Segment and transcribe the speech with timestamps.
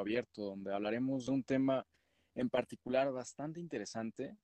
[0.00, 1.86] abierto, donde hablaremos de un tema
[2.34, 4.36] en particular bastante interesante,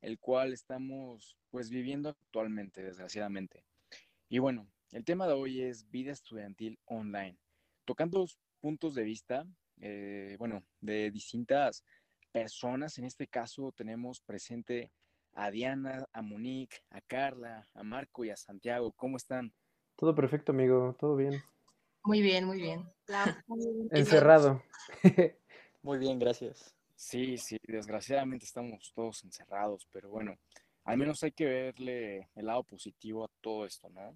[0.00, 3.64] el cual estamos pues viviendo actualmente, desgraciadamente.
[4.28, 7.38] Y bueno, el tema de hoy es vida estudiantil online,
[7.84, 8.26] tocando
[8.60, 9.46] puntos de vista,
[9.80, 11.84] eh, bueno, de distintas
[12.32, 12.98] personas.
[12.98, 14.90] En este caso tenemos presente
[15.34, 18.92] a Diana, a Monique, a Carla, a Marco y a Santiago.
[18.92, 19.52] ¿Cómo están?
[19.96, 21.42] Todo perfecto, amigo, todo bien.
[22.04, 22.90] Muy bien, muy bien.
[23.90, 24.62] Encerrado.
[25.82, 26.74] muy bien, gracias.
[26.96, 30.36] Sí, sí, desgraciadamente estamos todos encerrados, pero bueno,
[30.84, 34.14] al menos hay que verle el lado positivo a todo esto, ¿no?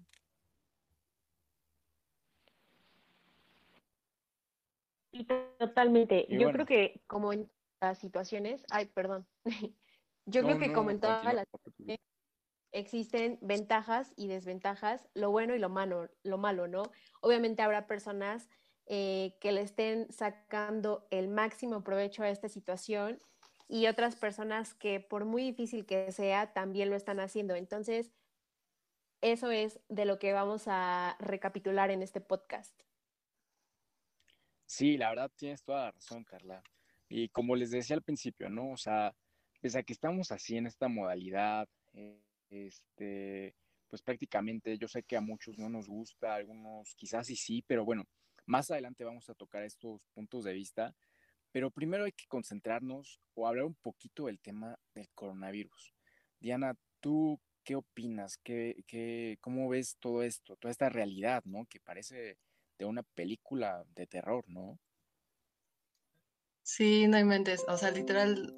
[5.57, 6.27] totalmente.
[6.29, 7.49] Yo creo que como en
[7.81, 9.27] las situaciones, ay, perdón.
[10.25, 11.47] Yo creo que como en todas las
[12.79, 16.83] existen ventajas y desventajas, lo bueno y lo malo, lo malo, ¿no?
[17.21, 18.49] Obviamente habrá personas
[18.85, 23.19] eh, que le estén sacando el máximo provecho a esta situación
[23.67, 27.55] y otras personas que por muy difícil que sea, también lo están haciendo.
[27.55, 28.11] Entonces,
[29.21, 32.73] eso es de lo que vamos a recapitular en este podcast.
[34.65, 36.61] Sí, la verdad tienes toda la razón, Carla.
[37.09, 38.71] Y como les decía al principio, ¿no?
[38.71, 39.15] O sea,
[39.59, 43.55] pese a que estamos así en esta modalidad, eh, este,
[43.87, 47.85] pues prácticamente yo sé que a muchos no nos gusta, algunos quizás y sí, pero
[47.85, 48.05] bueno,
[48.45, 50.95] más adelante vamos a tocar estos puntos de vista.
[51.51, 55.93] Pero primero hay que concentrarnos o hablar un poquito del tema del coronavirus.
[56.39, 58.37] Diana, ¿tú qué opinas?
[58.43, 61.65] ¿Qué, qué, ¿Cómo ves todo esto, toda esta realidad, ¿no?
[61.65, 62.37] Que parece
[62.77, 64.79] de una película de terror, ¿no?
[66.63, 68.53] Sí, no inventes, o sea, literal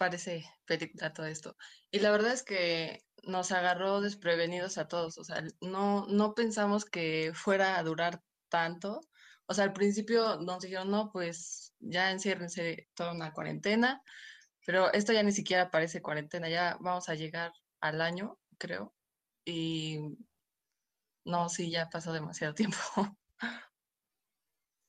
[0.00, 1.58] parece película todo esto.
[1.90, 6.86] Y la verdad es que nos agarró desprevenidos a todos, o sea, no, no pensamos
[6.86, 9.02] que fuera a durar tanto.
[9.44, 14.02] O sea, al principio nos dijeron, no, pues ya enciérrense toda una cuarentena,
[14.64, 18.94] pero esto ya ni siquiera parece cuarentena, ya vamos a llegar al año, creo.
[19.44, 19.98] Y
[21.26, 22.78] no, sí, ya pasó demasiado tiempo.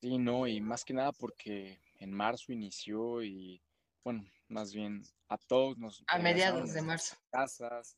[0.02, 3.62] Sí, no, y más que nada porque en marzo inició y,
[4.06, 6.04] bueno, más bien a todos nos...
[6.08, 7.16] A mediados de marzo.
[7.32, 7.98] Casas,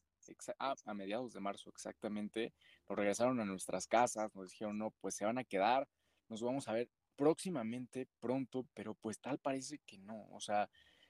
[0.59, 2.53] ah, a mediados de marzo exactamente,
[2.87, 5.87] nos regresaron a nuestras casas, nos dijeron, no, pues se van a quedar,
[6.29, 10.69] nos vamos a ver próximamente, pronto, pero pues tal parece que no, o sea,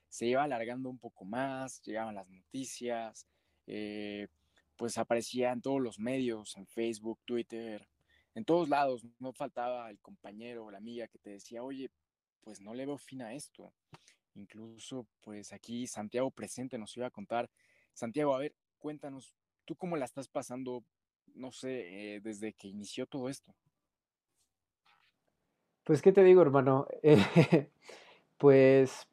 [0.09, 3.27] se iba alargando un poco más, llegaban las noticias,
[3.67, 4.27] eh,
[4.77, 7.87] pues aparecía en todos los medios, en Facebook, Twitter,
[8.35, 11.91] en todos lados, no faltaba el compañero o la amiga que te decía, oye,
[12.41, 13.73] pues no le veo fin a esto.
[14.35, 17.49] Incluso, pues aquí Santiago presente nos iba a contar.
[17.93, 19.35] Santiago, a ver, cuéntanos,
[19.65, 20.83] ¿tú cómo la estás pasando,
[21.35, 23.53] no sé, eh, desde que inició todo esto?
[25.83, 26.87] Pues, ¿qué te digo, hermano?
[28.37, 29.07] pues,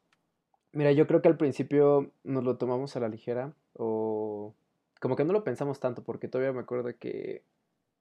[0.71, 4.55] mira, yo creo que al principio nos lo tomamos a la ligera o
[4.99, 7.43] como que no lo pensamos tanto porque todavía me acuerdo que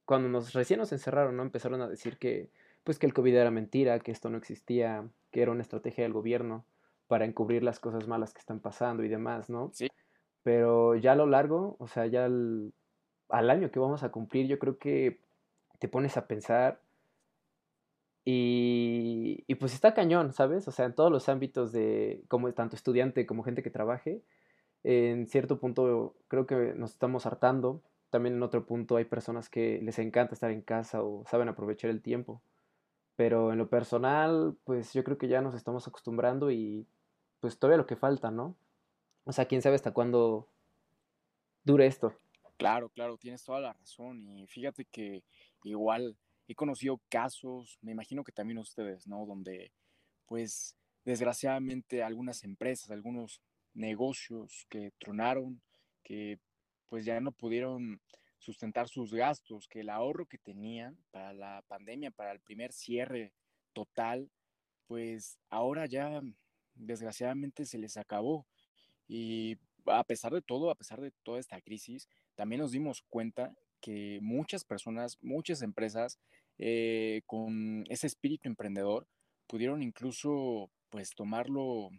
[0.04, 1.42] cuando nos recién nos encerraron, ¿no?
[1.42, 2.50] Empezaron a decir que
[2.84, 6.12] pues que el COVID era mentira, que esto no existía, que era una estrategia del
[6.12, 6.64] gobierno
[7.10, 9.70] para encubrir las cosas malas que están pasando y demás, ¿no?
[9.74, 9.88] Sí.
[10.42, 12.72] Pero ya a lo largo, o sea, ya al,
[13.28, 15.20] año que vamos a cumplir, yo creo que
[15.78, 16.80] te pones a pensar
[18.24, 20.68] y, y, pues está cañón, ¿sabes?
[20.68, 24.22] O sea, en todos los ámbitos de, como tanto estudiante como gente que trabaje,
[24.84, 29.80] en cierto punto creo que nos estamos hartando también en otro punto hay personas que
[29.82, 32.42] les encanta estar en casa o saben aprovechar el tiempo.
[33.16, 36.86] Pero en lo personal, pues yo creo que ya nos estamos acostumbrando y
[37.40, 38.56] pues todavía lo que falta, ¿no?
[39.24, 40.48] O sea, quién sabe hasta cuándo
[41.64, 42.14] dure esto.
[42.56, 44.28] Claro, claro, tienes toda la razón.
[44.28, 45.22] Y fíjate que
[45.64, 46.16] igual
[46.46, 49.24] he conocido casos, me imagino que también ustedes, ¿no?
[49.24, 49.72] Donde
[50.26, 53.40] pues desgraciadamente algunas empresas, algunos
[53.72, 55.60] negocios que tronaron,
[56.02, 56.38] que
[56.88, 58.00] pues ya no pudieron
[58.38, 63.32] sustentar sus gastos, que el ahorro que tenían para la pandemia, para el primer cierre
[63.72, 64.30] total,
[64.86, 66.20] pues ahora ya
[66.80, 68.46] desgraciadamente se les acabó.
[69.08, 73.54] Y a pesar de todo, a pesar de toda esta crisis, también nos dimos cuenta
[73.80, 76.18] que muchas personas, muchas empresas
[76.58, 79.06] eh, con ese espíritu emprendedor
[79.46, 81.90] pudieron incluso pues tomarlo,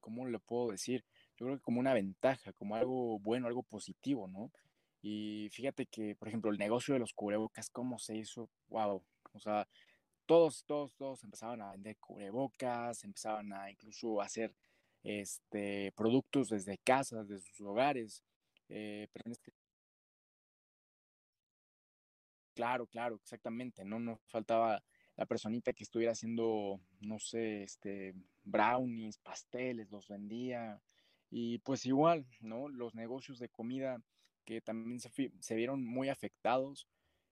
[0.00, 1.04] ¿cómo le puedo decir?
[1.40, 4.52] yo creo que como una ventaja, como algo bueno, algo positivo, ¿no?
[5.00, 8.50] Y fíjate que, por ejemplo, el negocio de los cubrebocas, ¿cómo se hizo?
[8.68, 9.02] ¡Wow!
[9.32, 9.66] O sea,
[10.30, 14.54] todos, todos, todos empezaban a vender cubrebocas, empezaban a incluso hacer
[15.02, 18.22] este, productos desde casas, desde sus hogares.
[18.68, 19.52] Eh, este
[22.54, 23.98] Claro, claro, exactamente, ¿no?
[23.98, 24.80] No faltaba
[25.16, 30.80] la personita que estuviera haciendo, no sé, este, brownies, pasteles, los vendía.
[31.28, 32.68] Y pues igual, ¿no?
[32.68, 34.00] Los negocios de comida
[34.44, 36.86] que también se vieron muy afectados.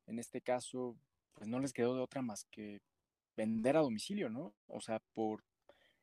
[0.06, 0.96] En este caso,
[1.38, 2.80] pues no les quedó de otra más que
[3.36, 4.54] vender a domicilio, ¿no?
[4.66, 5.44] O sea, por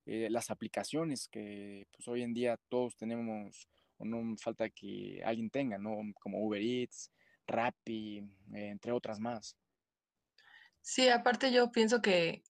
[0.05, 3.67] eh, las aplicaciones que pues hoy en día todos tenemos
[3.97, 5.97] o no falta que alguien tenga, ¿no?
[6.19, 7.11] Como Uber Eats,
[7.47, 8.23] Rappi,
[8.53, 9.57] entre otras más.
[10.81, 12.43] Sí, aparte yo pienso que,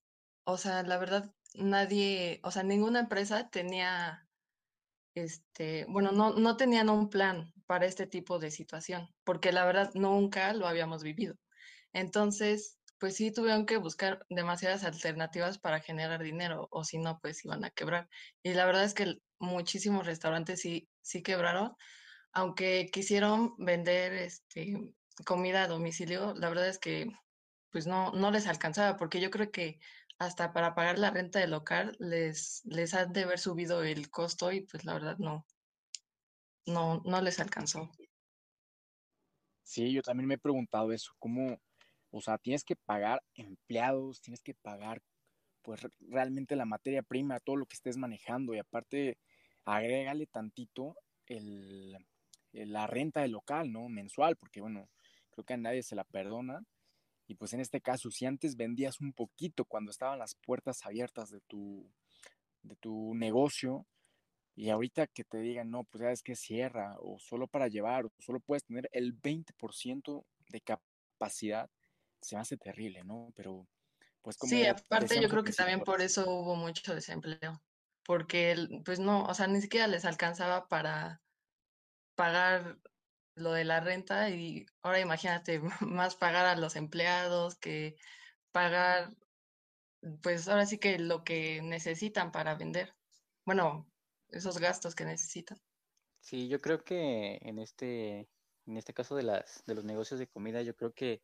[0.44, 4.28] o sea, la verdad, nadie, o sea, ninguna empresa tenía,
[5.16, 9.92] este, bueno, no, no tenían un plan para este tipo de situación, porque la verdad
[9.94, 11.36] nunca lo habíamos vivido.
[11.96, 17.46] Entonces, pues sí tuvieron que buscar demasiadas alternativas para generar dinero, o si no, pues
[17.46, 18.10] iban a quebrar.
[18.44, 21.74] Y la verdad es que muchísimos restaurantes sí, sí quebraron,
[22.34, 24.94] aunque quisieron vender este,
[25.26, 27.08] comida a domicilio, la verdad es que
[27.72, 29.80] pues no, no les alcanzaba, porque yo creo que
[30.20, 34.52] hasta para pagar la renta del local les, les han de haber subido el costo
[34.52, 35.46] y pues la verdad no,
[36.66, 37.90] no, no les alcanzó.
[39.64, 41.58] Sí, yo también me he preguntado eso, cómo,
[42.18, 45.02] o sea, tienes que pagar empleados, tienes que pagar
[45.62, 49.18] pues realmente la materia prima, todo lo que estés manejando y aparte
[49.66, 50.96] agrégale tantito
[51.26, 51.98] el,
[52.54, 53.90] la renta del local, ¿no?
[53.90, 54.88] Mensual, porque bueno,
[55.32, 56.64] creo que a nadie se la perdona.
[57.28, 61.32] Y pues en este caso, si antes vendías un poquito cuando estaban las puertas abiertas
[61.32, 61.92] de tu,
[62.62, 63.86] de tu negocio,
[64.56, 68.06] y ahorita que te digan, no, pues ya es que cierra, o solo para llevar,
[68.06, 71.70] o solo puedes tener el 20% de capacidad,
[72.26, 73.32] se hace terrible, ¿no?
[73.36, 73.68] Pero,
[74.22, 74.50] pues como...
[74.50, 77.62] Sí, aparte yo creo que también por eso hubo mucho desempleo,
[78.04, 81.22] porque, pues no, o sea, ni siquiera les alcanzaba para
[82.16, 82.80] pagar
[83.36, 87.96] lo de la renta y ahora imagínate más pagar a los empleados que
[88.52, 89.16] pagar,
[90.24, 92.96] pues ahora sí que lo que necesitan para vender.
[93.46, 93.88] Bueno,
[94.30, 95.60] esos gastos que necesitan.
[96.22, 98.28] Sí, yo creo que en este,
[98.66, 101.22] en este caso de las, de los negocios de comida, yo creo que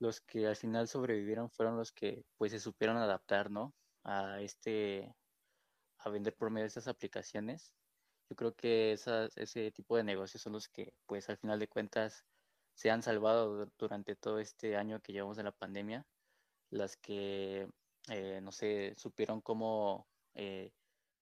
[0.00, 3.74] los que al final sobrevivieron fueron los que pues se supieron adaptar, ¿no?
[4.02, 5.14] A este,
[5.98, 7.72] a vender por medio de estas aplicaciones.
[8.28, 11.68] Yo creo que esas, ese tipo de negocios son los que pues al final de
[11.68, 12.24] cuentas
[12.74, 16.06] se han salvado durante todo este año que llevamos de la pandemia.
[16.70, 17.68] Las que,
[18.08, 20.72] eh, no sé, supieron cómo eh,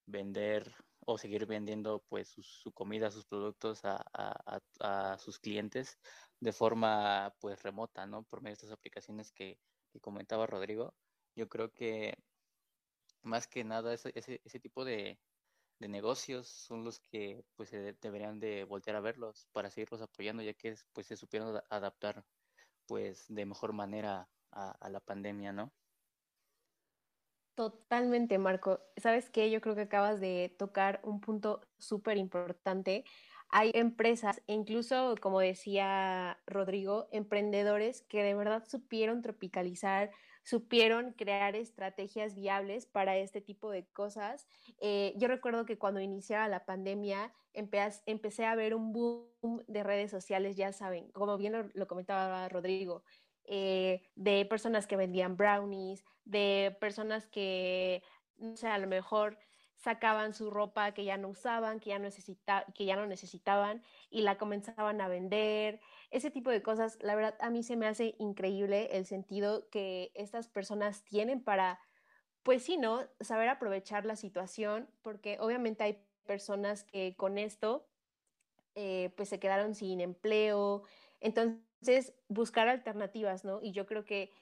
[0.06, 0.72] vender
[1.10, 5.98] o seguir vendiendo pues su, comida, sus productos a, sus clientes
[6.38, 8.24] de forma pues remota, ¿no?
[8.24, 9.58] Por medio de estas aplicaciones que,
[10.02, 10.94] comentaba Rodrigo.
[11.34, 12.14] Yo creo que
[13.22, 15.18] más que nada ese, tipo de,
[15.80, 20.76] negocios son los que pues deberían de voltear a verlos para seguirlos apoyando ya que
[20.92, 22.22] pues se supieron adaptar
[22.86, 25.72] pues de mejor manera a, a la pandemia, ¿no?
[27.58, 28.78] Totalmente, Marco.
[28.98, 29.50] ¿Sabes qué?
[29.50, 33.02] Yo creo que acabas de tocar un punto súper importante.
[33.50, 40.12] Hay empresas, e incluso, como decía Rodrigo, emprendedores que de verdad supieron tropicalizar,
[40.44, 44.46] supieron crear estrategias viables para este tipo de cosas.
[44.80, 50.12] Eh, yo recuerdo que cuando iniciaba la pandemia, empecé a ver un boom de redes
[50.12, 53.02] sociales, ya saben, como bien lo comentaba Rodrigo,
[53.50, 58.02] eh, de personas que vendían brownies, de personas que,
[58.36, 59.38] no sé, a lo mejor
[59.76, 64.22] sacaban su ropa que ya no usaban, que ya, necesita, que ya no necesitaban y
[64.22, 65.80] la comenzaban a vender.
[66.10, 70.10] Ese tipo de cosas, la verdad, a mí se me hace increíble el sentido que
[70.14, 71.80] estas personas tienen para,
[72.42, 73.06] pues sí, ¿no?
[73.20, 77.88] Saber aprovechar la situación, porque obviamente hay personas que con esto,
[78.74, 80.82] eh, pues se quedaron sin empleo.
[81.20, 83.60] Entonces, entonces, buscar alternativas, ¿no?
[83.62, 84.32] Y yo creo que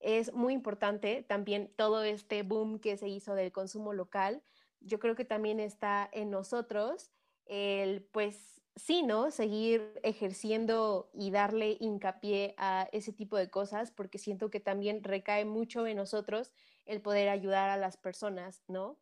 [0.00, 4.42] es muy importante también todo este boom que se hizo del consumo local.
[4.80, 7.10] Yo creo que también está en nosotros
[7.46, 9.30] el, pues, sí, ¿no?
[9.30, 15.44] Seguir ejerciendo y darle hincapié a ese tipo de cosas, porque siento que también recae
[15.44, 16.52] mucho en nosotros
[16.84, 18.98] el poder ayudar a las personas, ¿no?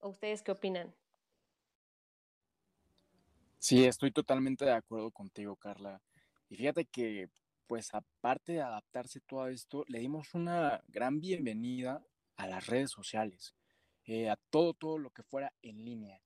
[0.00, 0.94] ¿Ustedes qué opinan?
[3.58, 6.00] Sí, estoy totalmente de acuerdo contigo, Carla.
[6.48, 7.28] Y fíjate que,
[7.66, 12.04] pues aparte de adaptarse todo esto, le dimos una gran bienvenida
[12.36, 13.54] a las redes sociales,
[14.04, 16.20] eh, a todo, todo lo que fuera en línea.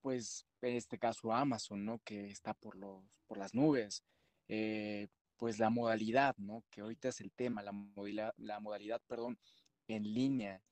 [0.00, 2.00] Pues en este caso Amazon, ¿no?
[2.00, 4.02] Que está por, los, por las nubes.
[4.48, 6.64] Eh, pues la modalidad, ¿no?
[6.70, 7.72] Que ahorita es el tema, la
[8.36, 9.38] la modalidad, perdón,
[9.88, 10.62] en línea.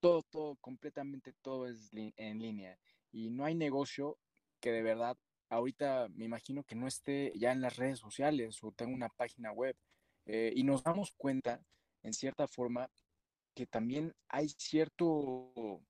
[0.00, 2.78] Todo, todo, completamente todo es en línea.
[3.12, 4.18] Y no hay negocio
[4.60, 5.16] que de verdad
[5.48, 9.52] ahorita me imagino que no esté ya en las redes sociales o tenga una página
[9.52, 9.76] web.
[10.26, 11.62] Eh, y nos damos cuenta,
[12.02, 12.90] en cierta forma,
[13.54, 15.80] que también hay cierto,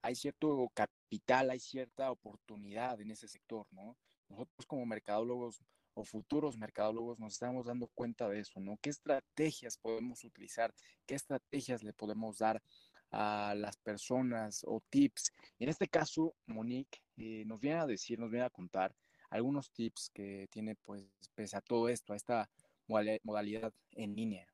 [0.00, 3.96] hay cierto capital, hay cierta oportunidad en ese sector, ¿no?
[4.28, 5.62] Nosotros como mercadólogos
[5.94, 8.78] o futuros mercadólogos nos estamos dando cuenta de eso, ¿no?
[8.80, 10.74] ¿Qué estrategias podemos utilizar?
[11.06, 12.62] ¿Qué estrategias le podemos dar
[13.10, 15.32] a las personas o tips?
[15.58, 18.94] En este caso, Monique eh, nos viene a decir, nos viene a contar
[19.30, 21.04] algunos tips que tiene, pues,
[21.34, 22.50] pese a todo esto, a esta
[22.86, 24.46] modalidad en línea.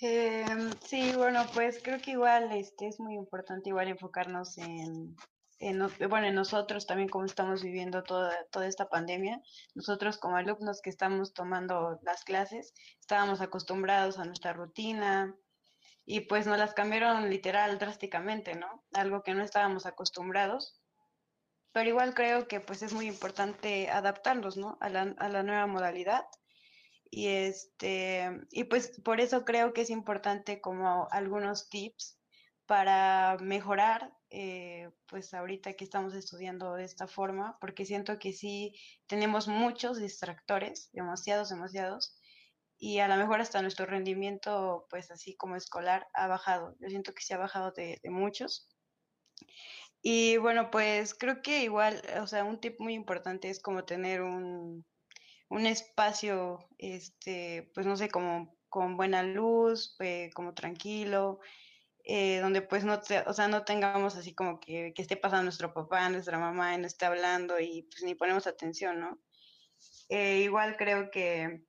[0.00, 5.14] Em, sí, bueno, pues creo que igual este, es muy importante igual enfocarnos en,
[6.08, 9.42] bueno, en nosotros también como estamos viviendo toda, toda esta pandemia,
[9.74, 15.36] nosotros como alumnos que estamos tomando las clases, estábamos acostumbrados a nuestra rutina
[16.12, 18.84] y pues nos las cambiaron literal drásticamente, ¿no?
[18.92, 20.82] Algo que no estábamos acostumbrados.
[21.70, 24.76] Pero igual creo que pues es muy importante adaptarnos, ¿no?
[24.80, 26.24] A la, a la nueva modalidad.
[27.12, 32.18] Y este, y pues por eso creo que es importante como algunos tips
[32.66, 38.74] para mejorar, eh, pues ahorita que estamos estudiando de esta forma, porque siento que sí
[39.06, 42.19] tenemos muchos distractores, demasiados, demasiados,
[42.80, 46.74] y a lo mejor hasta nuestro rendimiento, pues así como escolar, ha bajado.
[46.80, 48.68] Yo siento que sí ha bajado de, de muchos.
[50.02, 54.22] Y bueno, pues creo que igual, o sea, un tip muy importante es como tener
[54.22, 54.86] un,
[55.50, 61.40] un espacio, este, pues no sé, como con buena luz, eh, como tranquilo,
[62.04, 65.74] eh, donde pues no, o sea, no tengamos así como que, que, esté pasando nuestro
[65.74, 69.20] papá, nuestra mamá, no esté hablando y pues ni ponemos atención, ¿no?
[70.08, 71.64] Eh, igual creo que,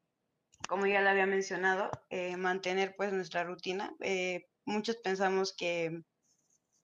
[0.68, 3.94] como ya lo había mencionado, eh, mantener pues nuestra rutina.
[4.02, 6.04] Eh, muchos pensamos que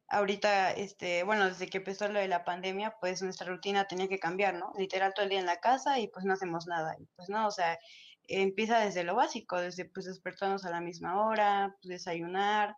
[0.10, 4.20] ahorita, este, bueno, desde que empezó lo de la pandemia, pues nuestra rutina tenía que
[4.20, 4.72] cambiar, ¿no?
[4.78, 6.96] Literal todo el día en la casa y pues no hacemos nada.
[7.16, 7.78] Pues no, o sea,
[8.24, 12.76] empieza desde lo básico, desde pues despertarnos a la misma hora, pues desayunar,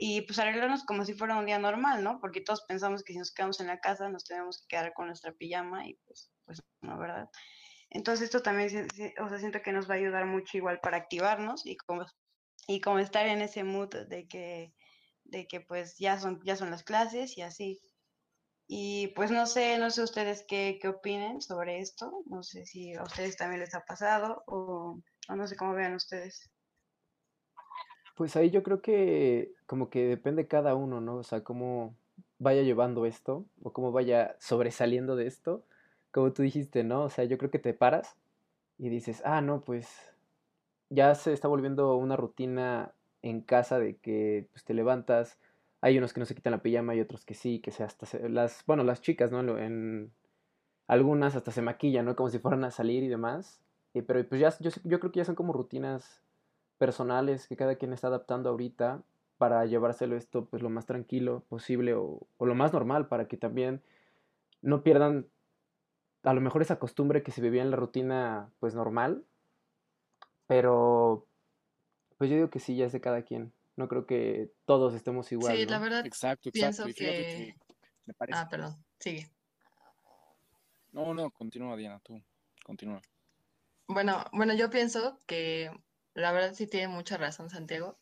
[0.00, 2.20] y pues arreglarnos como si fuera un día normal, ¿no?
[2.20, 5.06] Porque todos pensamos que si nos quedamos en la casa nos tenemos que quedar con
[5.08, 7.28] nuestra pijama y pues, pues no, ¿verdad?
[7.90, 8.86] Entonces esto también,
[9.20, 12.04] o sea, siento que nos va a ayudar mucho igual para activarnos y como,
[12.66, 14.74] y como estar en ese mood de que,
[15.24, 17.80] de que pues ya son, ya son las clases y así.
[18.66, 22.94] Y pues no sé, no sé ustedes qué, qué opinen sobre esto, no sé si
[22.94, 26.50] a ustedes también les ha pasado o, o no sé cómo vean ustedes.
[28.14, 31.16] Pues ahí yo creo que como que depende cada uno, ¿no?
[31.16, 31.96] O sea, cómo
[32.38, 35.64] vaya llevando esto o cómo vaya sobresaliendo de esto.
[36.18, 37.04] Como tú dijiste, ¿no?
[37.04, 38.16] O sea, yo creo que te paras
[38.76, 39.88] y dices, ah, no, pues
[40.90, 45.38] ya se está volviendo una rutina en casa de que pues, te levantas.
[45.80, 48.04] Hay unos que no se quitan la pijama y otros que sí, que se hasta
[48.04, 49.58] se, las, bueno, las chicas, ¿no?
[49.58, 50.10] En
[50.88, 52.16] algunas hasta se maquillan, ¿no?
[52.16, 53.62] Como si fueran a salir y demás.
[53.94, 56.24] Y, pero pues ya, yo, yo creo que ya son como rutinas
[56.78, 59.04] personales que cada quien está adaptando ahorita
[59.36, 63.36] para llevárselo esto pues lo más tranquilo posible o, o, lo más normal para que
[63.36, 63.82] también
[64.62, 65.28] no pierdan
[66.22, 69.24] a lo mejor esa costumbre que se vivía en la rutina pues normal
[70.46, 71.26] pero
[72.16, 75.30] pues yo digo que sí ya es de cada quien no creo que todos estemos
[75.32, 75.70] igual sí ¿no?
[75.70, 76.84] la verdad exacto, exacto.
[76.84, 76.94] pienso que...
[76.94, 77.54] que...
[78.06, 79.30] me parece ah perdón sigue
[80.92, 82.20] no no continúa Diana tú
[82.64, 83.00] continúa
[83.86, 85.70] bueno bueno yo pienso que
[86.18, 87.96] la verdad sí tiene mucha razón Santiago.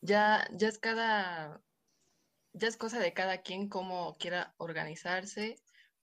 [0.00, 1.60] Ya, ya es cada,
[2.54, 5.56] ya es cosa de cada quien cómo quiera organizarse,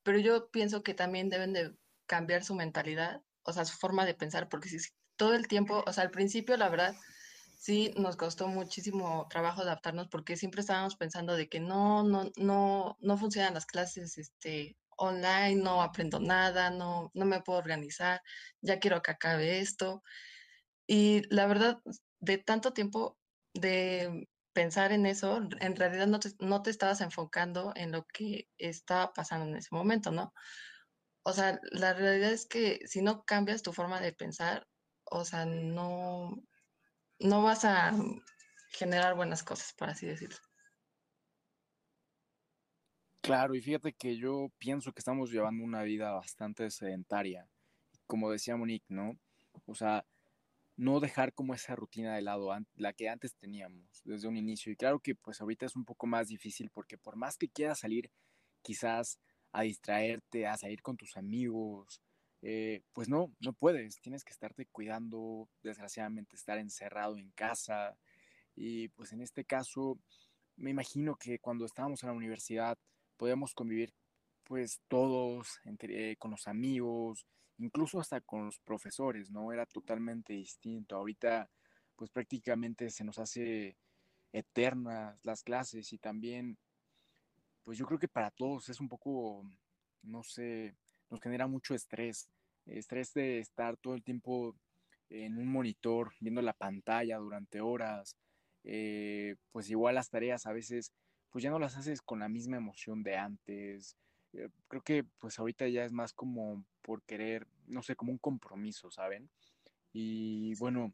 [0.03, 1.75] pero yo pienso que también deben de
[2.05, 4.77] cambiar su mentalidad, o sea, su forma de pensar, porque si
[5.15, 6.95] todo el tiempo, o sea, al principio la verdad
[7.57, 12.97] sí nos costó muchísimo trabajo adaptarnos porque siempre estábamos pensando de que no, no, no,
[12.99, 18.21] no funcionan las clases, este, online, no aprendo nada, no, no me puedo organizar,
[18.61, 20.03] ya quiero que acabe esto.
[20.87, 21.79] Y la verdad,
[22.19, 23.17] de tanto tiempo
[23.53, 24.27] de
[24.59, 29.13] pensar en eso, en realidad no te, no te estabas enfocando en lo que estaba
[29.13, 30.33] pasando en ese momento, ¿no?
[31.23, 34.67] O sea, la realidad es que si no cambias tu forma de pensar,
[35.05, 36.43] o sea, no,
[37.19, 37.93] no vas a
[38.73, 40.39] generar buenas cosas, por así decirlo.
[43.21, 47.47] Claro, y fíjate que yo pienso que estamos llevando una vida bastante sedentaria,
[48.07, 49.17] como decía Monique, ¿no?
[49.67, 50.05] O sea,
[50.79, 54.71] no dejar como esa rutina de lado, la que antes teníamos desde un inicio.
[54.71, 57.79] Y claro que pues ahorita es un poco más difícil porque por más que quieras
[57.79, 58.09] salir
[58.61, 59.19] quizás
[59.51, 62.01] a distraerte, a salir con tus amigos,
[62.41, 67.97] eh, pues no, no puedes, tienes que estarte cuidando, desgraciadamente estar encerrado en casa.
[68.55, 69.99] Y pues en este caso,
[70.55, 72.77] me imagino que cuando estábamos en la universidad
[73.17, 73.93] podíamos convivir
[74.45, 77.27] pues todos entre, eh, con los amigos,
[77.59, 79.51] incluso hasta con los profesores, ¿no?
[79.53, 80.95] Era totalmente distinto.
[80.95, 81.49] Ahorita,
[81.95, 83.77] pues prácticamente se nos hace
[84.33, 86.57] eternas las clases y también,
[87.63, 89.43] pues yo creo que para todos es un poco,
[90.01, 90.75] no sé,
[91.09, 92.29] nos genera mucho estrés,
[92.65, 94.55] estrés de estar todo el tiempo
[95.09, 98.15] en un monitor, viendo la pantalla durante horas,
[98.63, 100.91] eh, pues igual las tareas a veces,
[101.29, 103.97] pues ya no las haces con la misma emoción de antes.
[104.33, 108.17] Eh, creo que pues ahorita ya es más como por querer, no sé, como un
[108.17, 109.29] compromiso, ¿saben?
[109.91, 110.93] Y bueno,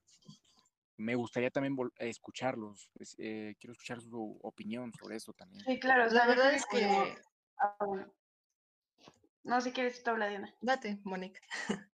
[0.97, 2.89] me gustaría también escucharlos.
[3.17, 5.63] Eh, quiero escuchar su opinión sobre eso también.
[5.65, 6.09] Sí, claro.
[6.11, 6.85] La verdad es que...
[7.59, 7.75] Ah,
[9.43, 10.53] no, si quieres, tú habla, Diana.
[10.61, 11.39] Date, Mónica.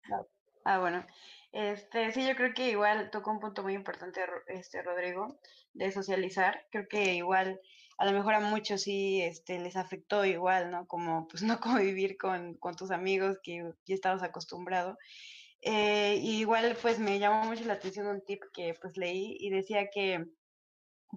[0.66, 1.08] Ah, bueno.
[1.52, 5.40] Este, sí, yo creo que igual tocó un punto muy importante, este, Rodrigo,
[5.74, 6.68] de socializar.
[6.70, 7.60] Creo que igual,
[8.00, 10.88] a lo mejor a muchos sí este, les afectó igual, ¿no?
[10.88, 14.98] Como, pues, no convivir con, con tus amigos que ya estabas acostumbrado.
[15.62, 19.90] Eh, igual, pues, me llamó mucho la atención un tip que, pues, leí y decía
[19.94, 20.26] que,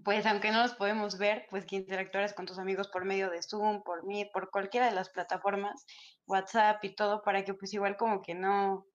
[0.05, 3.43] pues, aunque no los podemos ver, pues, que interactuaras con tus amigos por medio de
[3.43, 5.87] Zoom, por mí, por cualquiera de las plataformas,
[6.27, 8.87] WhatsApp y todo, para que, pues, igual como que no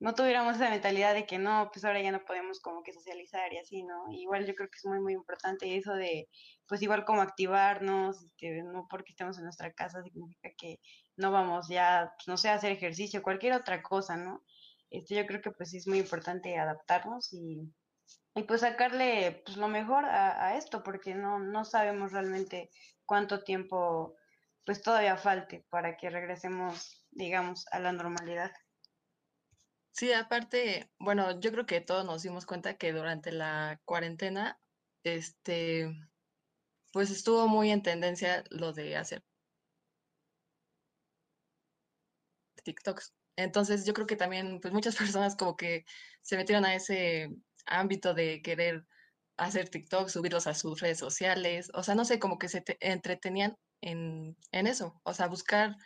[0.00, 3.52] no tuviéramos esa mentalidad de que no, pues ahora ya no podemos como que socializar
[3.52, 4.10] y así, ¿no?
[4.10, 6.28] Igual yo creo que es muy, muy importante eso de,
[6.66, 10.80] pues igual como activarnos, que no porque estemos en nuestra casa significa que
[11.16, 14.42] no vamos ya, pues, no sé, a hacer ejercicio, cualquier otra cosa, ¿no?
[14.88, 17.60] Este, yo creo que pues es muy importante adaptarnos y,
[18.34, 22.70] y pues sacarle pues lo mejor a, a esto, porque no, no sabemos realmente
[23.04, 24.16] cuánto tiempo
[24.64, 28.50] pues todavía falte para que regresemos, digamos, a la normalidad.
[29.92, 34.60] Sí, aparte, bueno, yo creo que todos nos dimos cuenta que durante la cuarentena,
[35.04, 35.90] este,
[36.92, 39.24] pues estuvo muy en tendencia lo de hacer
[42.64, 43.14] TikToks.
[43.36, 45.84] Entonces, yo creo que también, pues muchas personas como que
[46.22, 47.28] se metieron a ese
[47.66, 48.84] ámbito de querer
[49.36, 53.56] hacer TikToks, subirlos a sus redes sociales, o sea, no sé, como que se entretenían
[53.80, 55.76] en, en eso, o sea, buscar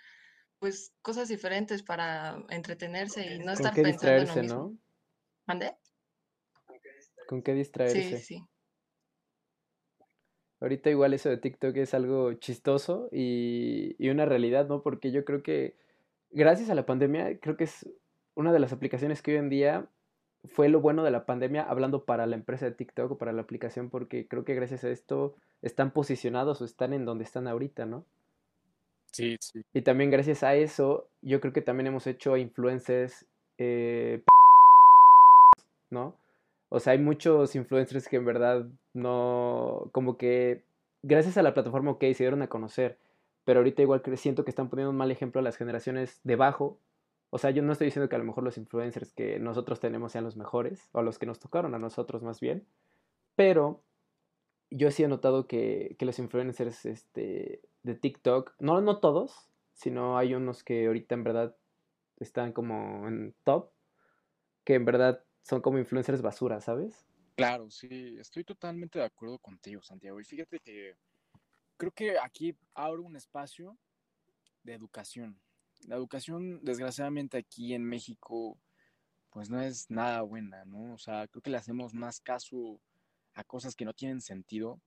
[0.65, 4.59] pues cosas diferentes para entretenerse y no estar pensando en lo mismo.
[4.59, 4.79] ¿no?
[5.47, 5.77] ¿Mande?
[7.29, 8.17] ¿Con qué distraerse?
[8.17, 8.47] Sí, sí.
[10.61, 14.81] Ahorita igual eso de TikTok es algo chistoso y, y, una realidad, ¿no?
[14.83, 15.77] Porque yo creo que
[16.31, 17.87] gracias a la pandemia, creo que es
[18.35, 19.91] una de las aplicaciones que hoy en día
[20.47, 23.43] fue lo bueno de la pandemia, hablando para la empresa de TikTok o para la
[23.43, 27.85] aplicación, porque creo que gracias a esto están posicionados o están en donde están ahorita,
[27.85, 28.07] ¿no?
[29.15, 29.63] Sí, sí.
[29.73, 33.25] Y también gracias a eso, yo creo que también hemos hecho influencers,
[33.59, 34.25] eh,
[35.89, 36.17] ¿no?
[36.69, 40.65] O sea, hay muchos influencers que en verdad no, como que
[41.05, 42.99] gracias a la plataforma, ok, se dieron a conocer,
[43.45, 46.77] pero ahorita igual siento que están poniendo un mal ejemplo a las generaciones debajo.
[47.31, 50.11] O sea, yo no estoy diciendo que a lo mejor los influencers que nosotros tenemos
[50.11, 52.67] sean los mejores, o los que nos tocaron a nosotros más bien,
[53.37, 53.81] pero
[54.73, 60.19] yo sí he notado que, que los influencers este, de TikTok, no, no todos, sino
[60.19, 61.57] hay unos que ahorita en verdad
[62.17, 63.71] están como en top,
[64.65, 67.07] que en verdad son como influencers basura, ¿sabes?
[67.37, 70.19] Claro, sí, estoy totalmente de acuerdo contigo, Santiago.
[70.19, 70.97] Y fíjate que
[71.77, 73.77] creo que aquí abro un espacio
[74.63, 75.39] de educación.
[75.87, 78.59] La educación, desgraciadamente, aquí en México,
[79.31, 80.95] pues no es nada buena, ¿no?
[80.95, 82.81] O sea, creo que le hacemos más caso
[83.35, 84.81] a cosas que no tienen sentido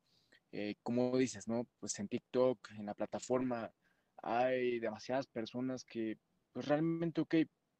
[0.51, 1.67] eh, como dices, ¿no?
[1.79, 3.71] Pues en TikTok, en la plataforma,
[4.17, 6.17] hay demasiadas personas que,
[6.51, 7.35] pues realmente, ok,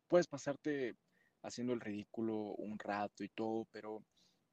[0.08, 0.96] puedes pasarte
[1.44, 4.04] haciendo el ridículo un rato y todo, pero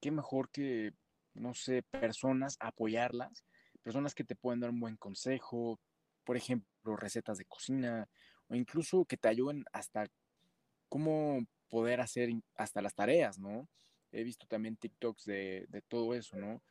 [0.01, 0.93] qué mejor que,
[1.35, 3.45] no sé, personas, apoyarlas,
[3.83, 5.81] personas que te pueden dar un buen consejo,
[6.25, 8.09] por ejemplo, recetas de cocina,
[8.49, 10.07] o incluso que te ayuden hasta
[10.89, 13.69] cómo poder hacer hasta las tareas, ¿no?
[14.13, 16.63] He visto también TikToks de, de todo eso, ¿no?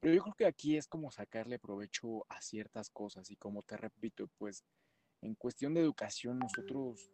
[0.00, 3.76] Pero yo creo que aquí es como sacarle provecho a ciertas cosas y como te
[3.76, 4.64] repito, pues
[5.22, 7.10] en cuestión de educación nosotros,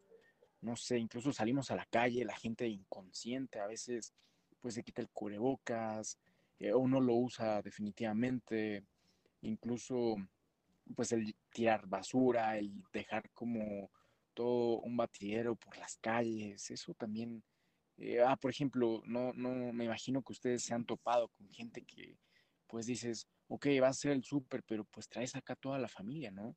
[0.60, 4.12] no sé, incluso salimos a la calle, la gente inconsciente a veces
[4.60, 6.18] pues se quita el cubrebocas
[6.58, 8.84] eh, o no lo usa definitivamente,
[9.42, 10.16] incluso
[10.94, 13.90] pues el tirar basura, el dejar como
[14.34, 17.42] todo un batidero por las calles, eso también,
[17.96, 21.82] eh, ah, por ejemplo, no, no, me imagino que ustedes se han topado con gente
[21.82, 22.18] que
[22.74, 26.32] pues dices, ok, va a ser el súper, pero pues traes acá toda la familia,
[26.32, 26.56] ¿no?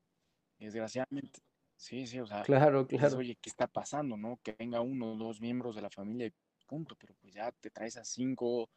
[0.58, 1.42] Desgraciadamente,
[1.76, 3.18] sí, sí, o sea, claro, claro.
[3.18, 4.40] oye, ¿qué está pasando, no?
[4.42, 6.34] Que venga uno o dos miembros de la familia y
[6.66, 8.68] punto, pero pues ya te traes a cinco.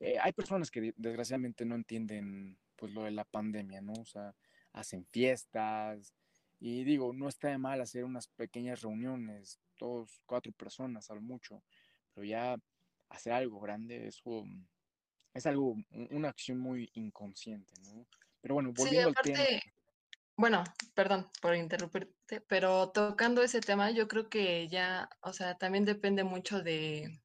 [0.00, 3.92] Eh, hay personas que desgraciadamente no entienden pues lo de la pandemia, ¿no?
[3.92, 4.34] O sea,
[4.72, 6.12] hacen fiestas
[6.58, 11.62] y digo, no está de mal hacer unas pequeñas reuniones, dos, cuatro personas al mucho,
[12.12, 12.56] pero ya
[13.08, 14.44] hacer algo grande, eso
[15.38, 18.06] es algo, una acción muy inconsciente, ¿no?
[18.40, 19.38] Pero bueno, volviendo al tema.
[20.36, 20.62] Bueno,
[20.94, 26.22] perdón por interrumpirte, pero tocando ese tema, yo creo que ya, o sea, también depende
[26.22, 27.20] mucho de,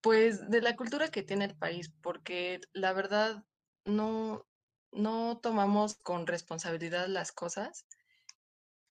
[0.00, 3.44] pues, de la cultura que tiene el país, porque la verdad
[3.84, 4.46] no,
[4.92, 7.86] no tomamos con responsabilidad las cosas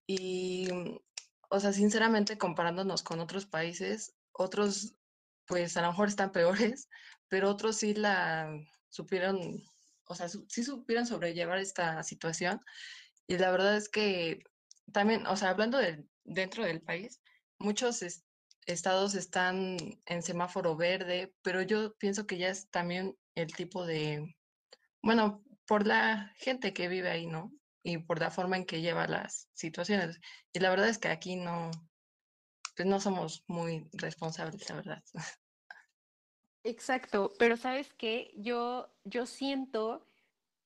[0.05, 0.67] y,
[1.49, 4.95] o sea, sinceramente, comparándonos con otros países, otros,
[5.47, 6.89] pues, a lo mejor están peores,
[7.29, 8.49] pero otros sí la
[8.89, 9.63] supieron,
[10.05, 12.61] o sea, sí supieron sobrellevar esta situación.
[13.27, 14.39] Y la verdad es que
[14.93, 17.21] también, o sea, hablando de dentro del país,
[17.59, 18.01] muchos
[18.65, 24.35] estados están en semáforo verde, pero yo pienso que ya es también el tipo de,
[25.01, 27.51] bueno, por la gente que vive ahí, ¿no?
[27.83, 30.19] Y por la forma en que lleva las situaciones.
[30.53, 31.71] Y la verdad es que aquí no,
[32.75, 35.03] pues no somos muy responsables, la verdad.
[36.63, 40.05] Exacto, pero sabes qué, yo, yo siento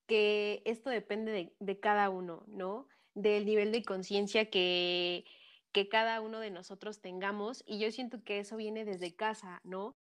[0.07, 2.87] que esto depende de, de cada uno, ¿no?
[3.15, 5.25] Del nivel de conciencia que,
[5.73, 9.97] que cada uno de nosotros tengamos y yo siento que eso viene desde casa, ¿no?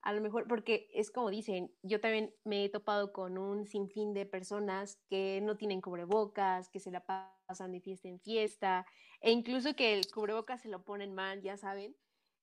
[0.00, 4.14] A lo mejor, porque es como dicen, yo también me he topado con un sinfín
[4.14, 8.84] de personas que no tienen cubrebocas, que se la pasan de fiesta en fiesta,
[9.20, 11.96] e incluso que el cubrebocas se lo ponen mal, ya saben.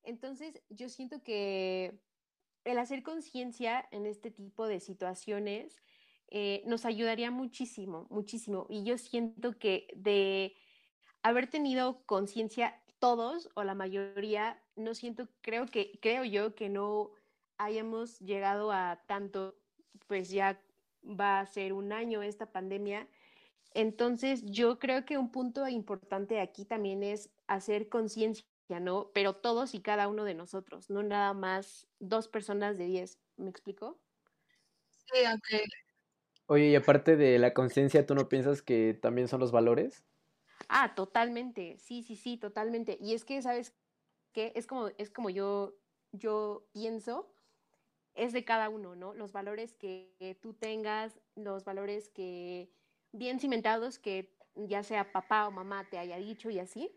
[0.04, 2.00] Entonces, yo siento que
[2.64, 5.78] el hacer conciencia en este tipo de situaciones
[6.30, 8.68] eh, nos ayudaría muchísimo, muchísimo.
[8.70, 10.56] Y yo siento que de
[11.24, 17.12] haber tenido conciencia todos o la mayoría, no siento, creo que, creo yo que no
[17.58, 19.56] hayamos llegado a tanto,
[20.08, 20.62] pues ya
[21.04, 23.08] va a ser un año esta pandemia.
[23.74, 28.46] Entonces, yo creo que un punto importante aquí también es hacer conciencia
[28.80, 29.10] ¿no?
[29.14, 33.20] Pero todos y cada uno de nosotros, no nada más dos personas de diez.
[33.38, 34.00] ¿Me explico?
[35.12, 35.64] Sí, aunque...
[36.48, 40.04] Oye, y aparte de la conciencia, ¿tú no piensas que también son los valores?
[40.68, 42.98] Ah, totalmente, sí, sí, sí, totalmente.
[43.02, 43.76] Y es que, ¿sabes
[44.34, 44.52] qué?
[44.56, 45.80] Es como, es como yo,
[46.12, 47.34] yo pienso,
[48.14, 49.14] es de cada uno, ¿no?
[49.14, 52.72] Los valores que tú tengas, los valores que
[53.12, 56.92] bien cimentados, que ya sea papá o mamá te haya dicho y así,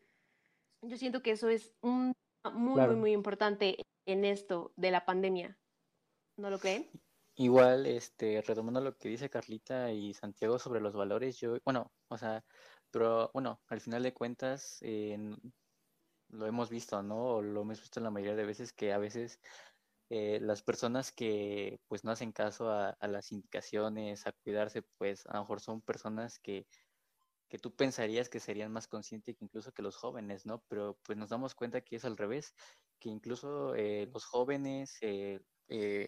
[0.83, 2.13] yo siento que eso es un,
[2.53, 5.59] muy, muy, muy importante en esto de la pandemia.
[6.37, 6.91] ¿No lo creen?
[7.37, 12.19] Igual, este, retomando lo que dice Carlita y Santiago sobre los valores, yo, bueno, o
[12.19, 12.45] sea,
[12.91, 14.81] pero bueno, al final de cuentas,
[16.29, 17.37] lo hemos visto, ¿no?
[17.37, 19.41] O lo hemos visto en la mayoría de veces que a veces
[20.11, 25.27] eh, las personas que pues no hacen caso a, a, las indicaciones, a cuidarse, pues
[25.27, 26.67] a lo mejor son personas que
[27.53, 30.65] que tú pensarías que serían más conscientes que incluso que los jóvenes, ¿no?
[30.69, 32.55] Pero pues nos damos cuenta que es al revés,
[32.99, 35.39] que incluso eh, los jóvenes, eh,
[35.69, 36.07] eh,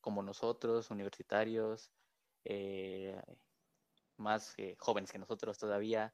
[0.00, 1.92] como nosotros, universitarios,
[4.16, 6.12] más jóvenes que nosotros todavía,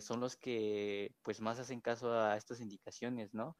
[0.00, 3.58] son los que pues más hacen caso a estas indicaciones, ¿no?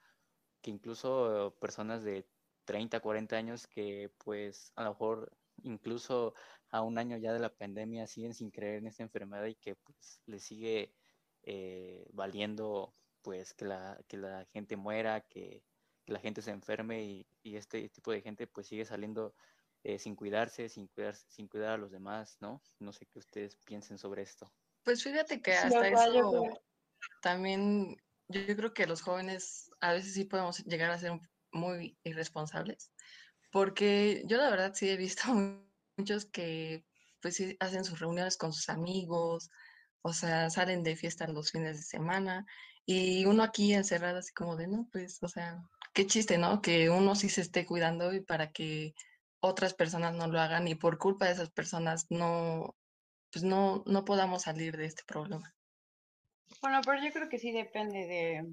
[0.62, 2.24] Que incluso personas de
[2.66, 6.34] 30, 40 años que pues a lo mejor incluso
[6.70, 9.76] a un año ya de la pandemia siguen sin creer en esta enfermedad y que
[9.76, 10.92] pues les sigue
[11.42, 15.62] eh, valiendo pues que la, que la gente muera, que,
[16.06, 19.34] la gente se enferme y, este tipo de gente pues sigue saliendo
[19.82, 22.62] eh, sin cuidarse, sin cuidarse, sin cuidar a los demás, ¿no?
[22.78, 24.52] No sé qué ustedes piensen sobre esto.
[24.82, 26.44] Pues fíjate que hasta eso
[27.22, 27.96] también
[28.28, 31.12] yo creo que los jóvenes a veces sí podemos llegar a ser
[31.52, 32.92] muy irresponsables,
[33.50, 35.22] porque yo la verdad sí he visto
[35.96, 36.84] muchos que
[37.20, 39.50] pues sí hacen sus reuniones con sus amigos,
[40.02, 42.46] o sea, salen de fiesta los fines de semana
[42.84, 45.60] y uno aquí encerrado así como de, no, pues, o sea,
[45.92, 46.62] qué chiste, ¿no?
[46.62, 48.94] Que uno sí se esté cuidando y para que
[49.40, 52.76] otras personas no lo hagan y por culpa de esas personas no,
[53.32, 55.52] pues no, no podamos salir de este problema.
[56.62, 58.46] Bueno, pero yo creo que sí depende de,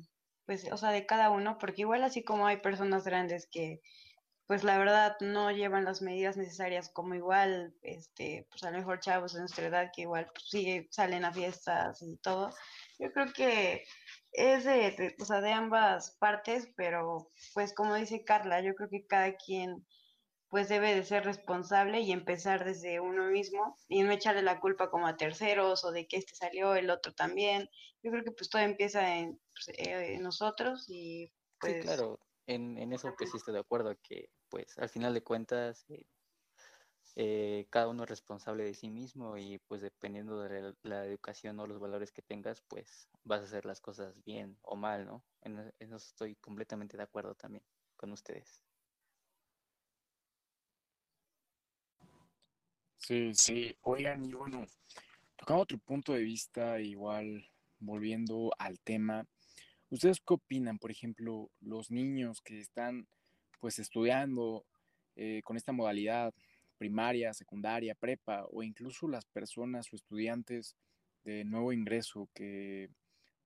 [0.45, 3.82] pues, o sea, de cada uno, porque igual así como hay personas grandes que
[4.47, 8.99] pues la verdad no llevan las medidas necesarias como igual, este, pues a lo mejor
[8.99, 12.49] chavos de nuestra edad que igual pues, sí salen a fiestas y todo.
[12.99, 13.86] Yo creo que
[14.34, 19.06] es de, o sea, de ambas partes, pero pues como dice Carla, yo creo que
[19.08, 19.86] cada quien
[20.49, 24.91] pues debe de ser responsable y empezar desde uno mismo y no echarle la culpa
[24.91, 27.67] como a terceros o de que este salió, el otro también.
[28.03, 31.77] Yo creo que pues todo empieza en, pues, eh, nosotros y pues...
[31.77, 35.86] Sí, claro, en, eso que sí estoy de acuerdo, que pues al final de cuentas,
[35.89, 36.06] eh,
[37.15, 41.67] eh, cada uno es responsable de sí mismo y pues dependiendo de la, educación o
[41.67, 45.23] los valores que tengas, pues vas a hacer las cosas bien o mal, ¿no?
[45.41, 47.63] En, eso estoy completamente de acuerdo también
[47.95, 48.63] con ustedes.
[52.97, 53.77] Sí, sí.
[53.82, 54.65] Oigan, y bueno,
[55.36, 57.45] tocando otro punto de vista, igual
[57.79, 59.27] volviendo al tema,
[59.93, 63.08] ¿ustedes qué opinan, por ejemplo, los niños que están
[63.60, 64.65] pues estudiando
[65.15, 66.34] eh, con esta modalidad
[66.79, 70.75] primaria, secundaria, prepa o incluso las personas o estudiantes
[71.23, 72.89] de nuevo ingreso que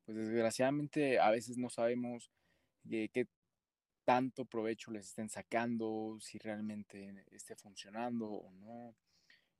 [0.05, 2.31] pues desgraciadamente a veces no sabemos
[2.83, 3.27] de qué
[4.05, 8.95] tanto provecho les estén sacando, si realmente esté funcionando o no.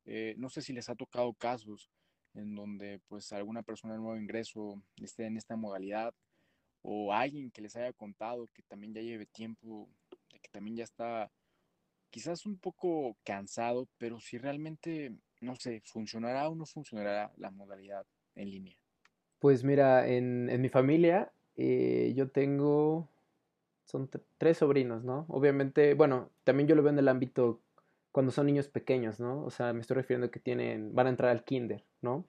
[0.06, 1.92] Eh, no sé si les ha tocado casos
[2.34, 6.14] en donde pues alguna persona de nuevo ingreso esté en esta modalidad
[6.90, 9.90] o alguien que les haya contado que también ya lleve tiempo,
[10.30, 11.30] que también ya está
[12.10, 18.06] quizás un poco cansado, pero si realmente, no sé, funcionará o no funcionará la modalidad
[18.36, 18.78] en línea.
[19.40, 23.10] Pues mira, en, en mi familia eh, yo tengo,
[23.84, 25.26] son tres sobrinos, ¿no?
[25.28, 27.60] Obviamente, bueno, también yo lo veo en el ámbito
[28.14, 29.44] cuando son niños pequeños, ¿no?
[29.44, 32.24] O sea, me estoy refiriendo que tienen, van a entrar al kinder, ¿no?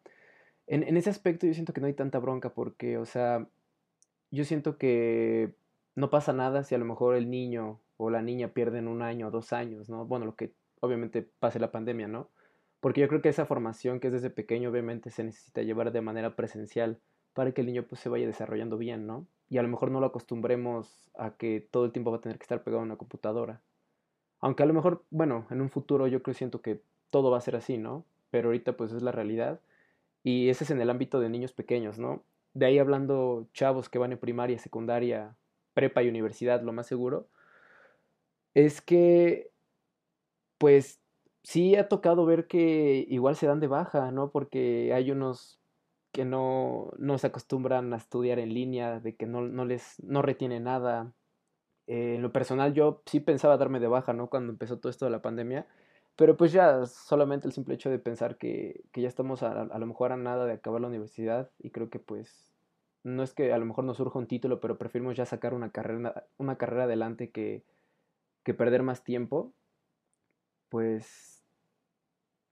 [0.67, 3.47] En, en ese aspecto yo siento que no hay tanta bronca porque, o sea,
[4.31, 5.55] yo siento que
[5.95, 9.29] no pasa nada si a lo mejor el niño o la niña pierden un año
[9.29, 10.07] o dos años, ¿no?
[10.07, 12.29] Bueno, lo que obviamente pase la pandemia, ¿no?
[12.81, 16.01] Porque yo creo que esa formación que es desde pequeño obviamente se necesita llevar de
[16.01, 16.99] manera presencial
[17.35, 19.27] para que el niño pues se vaya desarrollando bien, ¿no?
[19.51, 22.39] Y a lo mejor no lo acostumbremos a que todo el tiempo va a tener
[22.39, 23.61] que estar pegado a una computadora.
[24.41, 27.43] Aunque a lo mejor, bueno, en un futuro yo creo siento que todo va a
[27.43, 28.05] ser así, ¿no?
[28.31, 29.61] Pero ahorita pues es la realidad.
[30.23, 32.23] Y ese es en el ámbito de niños pequeños, ¿no?
[32.55, 35.37] De ahí hablando chavos que van en primaria, secundaria,
[35.75, 37.29] prepa y universidad, lo más seguro,
[38.55, 39.53] es que,
[40.59, 41.01] pues,
[41.43, 44.31] sí ha tocado ver que igual se dan de baja, ¿no?
[44.31, 45.61] Porque hay unos
[46.13, 50.23] que no, no se acostumbran a estudiar en línea, de que no, no les, no
[50.23, 51.15] retiene nada.
[51.87, 54.31] Eh, en lo personal yo sí pensaba darme de baja, ¿no?
[54.31, 55.67] Cuando empezó todo esto de la pandemia,
[56.19, 59.79] pero pues ya solamente el simple hecho de pensar que, que ya estamos a, a,
[59.79, 62.53] lo mejor a nada de acabar la universidad y creo que pues
[63.05, 65.71] no es que a lo mejor nos surja un título, pero preferimos ya sacar una
[65.71, 67.63] carrera, una carrera adelante que,
[68.43, 69.55] que perder más tiempo,
[70.71, 71.45] pues,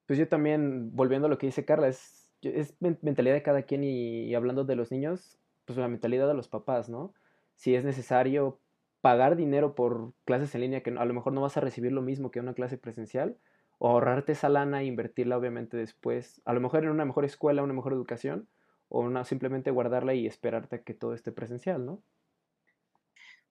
[0.06, 3.82] pues yo también, volviendo a lo que dice Carla, es, es mentalidad de cada quien
[3.82, 7.12] y, hablando de los niños, pues la mentalidad de los papás, ¿no?
[7.56, 8.60] Si es necesario
[9.00, 12.02] pagar dinero por clases en línea que a lo mejor no vas a recibir lo
[12.02, 13.36] mismo que una clase presencial,
[13.78, 17.62] o ahorrarte esa lana e invertirla obviamente después, a lo mejor en una mejor escuela,
[17.62, 18.48] una mejor educación,
[18.88, 22.02] o una, simplemente guardarla y esperarte a que todo esté presencial, ¿no?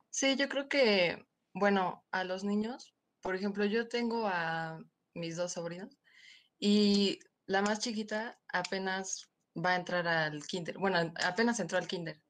[0.10, 4.78] Sí, yo creo que bueno, a los niños, por ejemplo, yo tengo a
[5.14, 5.98] mis dos sobrinos
[6.60, 10.78] y la más chiquita apenas va a entrar al kinder.
[10.78, 12.22] Bueno, apenas entró al kinder.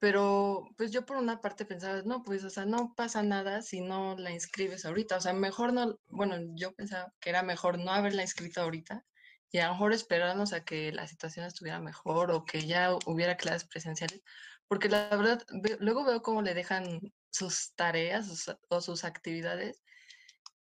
[0.00, 3.80] Pero pues yo por una parte pensaba, no, pues, o sea, no pasa nada si
[3.80, 5.16] no la inscribes ahorita.
[5.16, 9.04] O sea, mejor no, bueno, yo pensaba que era mejor no haberla inscrito ahorita
[9.50, 13.36] y a lo mejor esperarnos a que la situación estuviera mejor o que ya hubiera
[13.36, 14.22] clases presenciales.
[14.68, 15.42] Porque la verdad,
[15.80, 19.82] luego veo cómo le dejan sus tareas o sus actividades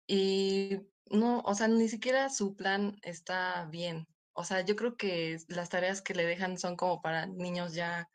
[0.07, 0.79] y
[1.11, 4.07] no, o sea, ni siquiera su plan está bien.
[4.33, 8.09] O sea, yo creo que las tareas que le dejan son como para niños ya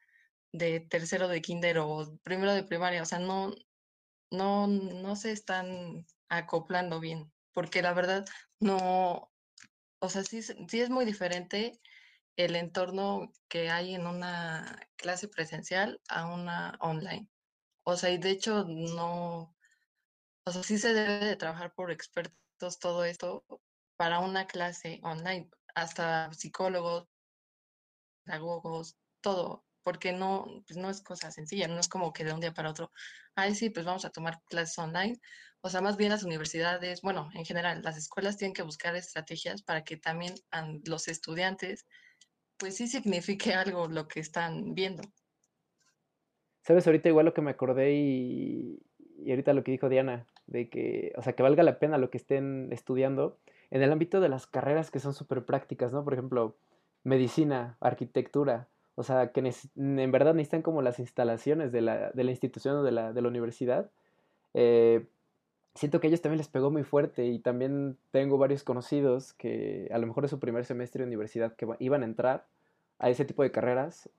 [0.53, 3.55] de tercero de kinder o primero de primaria, o sea, no,
[4.31, 8.25] no, no se están acoplando bien, porque la verdad
[8.61, 9.33] no,
[10.01, 11.81] o sea, sí, sí es muy diferente
[12.37, 17.29] el entorno que hay en una clase presencial a una online.
[17.85, 19.55] O sea, y de hecho no,
[20.45, 23.45] o sea, sí se debe de trabajar por expertos todo esto
[23.97, 27.09] para una clase online, hasta psicólogos,
[28.25, 32.41] pedagogos, todo, porque no, pues no es cosa sencilla, no es como que de un
[32.41, 32.91] día para otro,
[33.35, 35.19] ay, sí, pues vamos a tomar clases online.
[35.61, 39.63] O sea, más bien las universidades, bueno, en general, las escuelas tienen que buscar estrategias
[39.63, 40.35] para que también
[40.85, 41.87] los estudiantes,
[42.57, 45.03] pues sí signifique algo lo que están viendo.
[46.63, 48.83] Sabes, ahorita igual lo que me acordé y,
[49.19, 52.11] y ahorita lo que dijo Diana, de que, o sea, que valga la pena lo
[52.11, 53.39] que estén estudiando
[53.71, 56.05] en el ámbito de las carreras que son súper prácticas, ¿no?
[56.05, 56.59] Por ejemplo,
[57.05, 59.41] medicina, arquitectura, o sea, que
[59.77, 63.23] en verdad necesitan como las instalaciones de la, de la institución o de la, de
[63.23, 63.91] la universidad.
[64.55, 65.07] Eh,
[65.75, 69.89] siento que a ellos también les pegó muy fuerte y también tengo varios conocidos que
[69.93, 72.47] a lo mejor es su primer semestre de universidad que iban a entrar
[72.99, 74.11] a ese tipo de carreras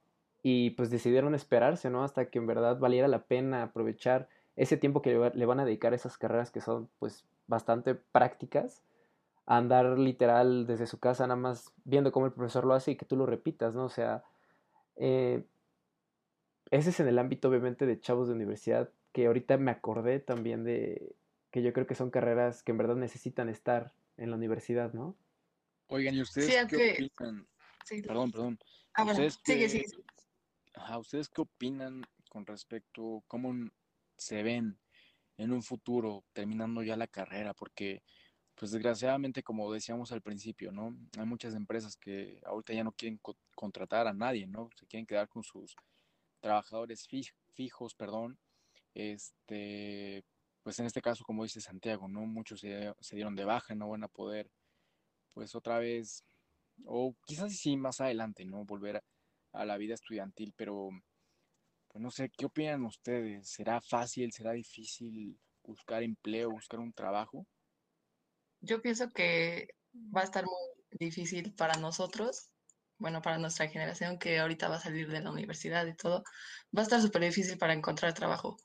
[0.42, 2.04] y pues decidieron esperarse, ¿no?
[2.04, 5.94] Hasta que en verdad valiera la pena aprovechar ese tiempo que le van a dedicar
[5.94, 8.84] a esas carreras que son pues bastante prácticas
[9.46, 13.06] andar literal desde su casa nada más viendo cómo el profesor lo hace y que
[13.06, 13.86] tú lo repitas, ¿no?
[13.86, 14.24] O sea,
[14.96, 15.44] eh,
[16.72, 20.64] ese es en el ámbito obviamente de chavos de universidad, que ahorita me acordé también
[20.64, 21.16] de
[21.52, 25.16] que yo creo que son carreras que en verdad necesitan estar en la universidad, ¿no?
[25.88, 27.48] Oigan, ¿y ustedes qué opinan?
[28.04, 28.60] Perdón, perdón.
[28.94, 29.86] Ah, ¿Ustedes qué...
[30.98, 33.54] ¿Ustedes qué opinan con respecto a cómo
[34.18, 34.80] se ven
[35.38, 37.54] en un futuro terminando ya la carrera?
[37.54, 38.02] Porque
[38.56, 40.96] pues desgraciadamente, como decíamos al principio, ¿no?
[41.18, 43.20] Hay muchas empresas que ahorita ya no quieren
[43.56, 44.70] contratar a nadie, ¿no?
[44.76, 45.76] Se quieren quedar con sus
[46.40, 47.08] trabajadores
[47.54, 48.38] fijos, perdón.
[48.94, 50.24] Este,
[50.64, 52.22] pues en este caso, como dice Santiago, ¿no?
[52.22, 54.50] Muchos se, dieron de baja, no van a poder,
[55.34, 56.24] pues otra vez,
[56.86, 58.66] o quizás sí más adelante, ¿no?
[58.66, 59.04] Volver a,
[59.54, 60.90] a la vida estudiantil, pero
[61.90, 63.50] pues no sé, ¿qué opinan ustedes?
[63.50, 67.48] ¿Será fácil, será difícil buscar empleo, buscar un trabajo?
[68.64, 70.56] Yo pienso que va a estar muy
[70.92, 72.50] difícil para nosotros,
[72.98, 76.24] bueno, para nuestra generación que ahorita va a salir de la universidad y todo,
[76.76, 78.56] va a estar súper difícil para encontrar trabajo,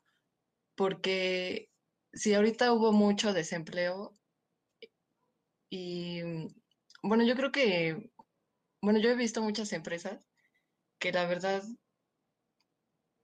[0.77, 1.73] porque
[2.13, 4.15] si ahorita hubo mucho desempleo
[5.69, 6.23] y,
[7.03, 8.13] bueno, yo creo que,
[8.81, 10.29] bueno, yo he visto muchas empresas
[11.01, 11.65] que la verdad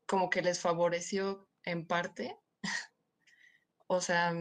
[0.07, 2.37] como que les favoreció en parte,
[3.87, 4.35] o sea,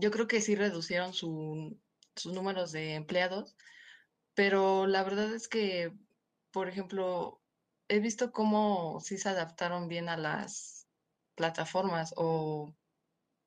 [0.00, 1.76] yo creo que sí reducieron sus
[2.26, 3.56] números de empleados,
[4.34, 5.92] pero la verdad es que,
[6.52, 7.42] por ejemplo,
[7.88, 10.88] he visto cómo sí se adaptaron bien a las
[11.34, 12.74] plataformas o,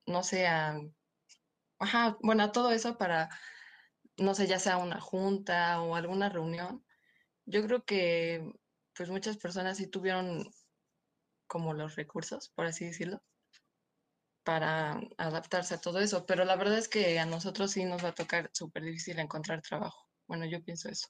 [0.05, 0.79] no sé, a,
[1.79, 3.29] ajá, bueno, todo eso para,
[4.17, 6.85] no sé, ya sea una junta o alguna reunión.
[7.45, 8.51] Yo creo que,
[8.95, 10.49] pues muchas personas sí tuvieron
[11.47, 13.21] como los recursos, por así decirlo,
[14.47, 18.09] para adaptarse a todo eso, pero la verdad es que a nosotros sí nos va
[18.09, 20.07] a tocar súper difícil encontrar trabajo.
[20.25, 21.09] Bueno, yo pienso eso.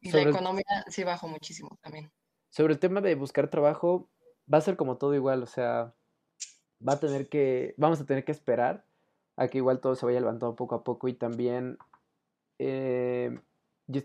[0.00, 2.10] Y la economía sí bajó muchísimo también.
[2.48, 4.08] Sobre el tema de buscar trabajo,
[4.50, 5.92] va a ser como todo igual, o sea,
[6.80, 8.86] va a tener que, vamos a tener que esperar
[9.36, 11.76] a que igual todo se vaya levantando poco a poco y también,
[12.58, 13.38] eh,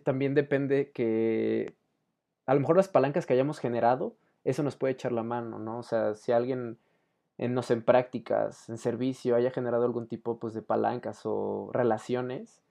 [0.04, 1.78] también depende que
[2.45, 5.78] a lo mejor las palancas que hayamos generado, eso nos puede echar la mano, ¿no?
[5.78, 6.78] O sea, si alguien
[7.38, 12.62] en, no en prácticas, en servicio, haya generado algún tipo pues, de palancas o relaciones.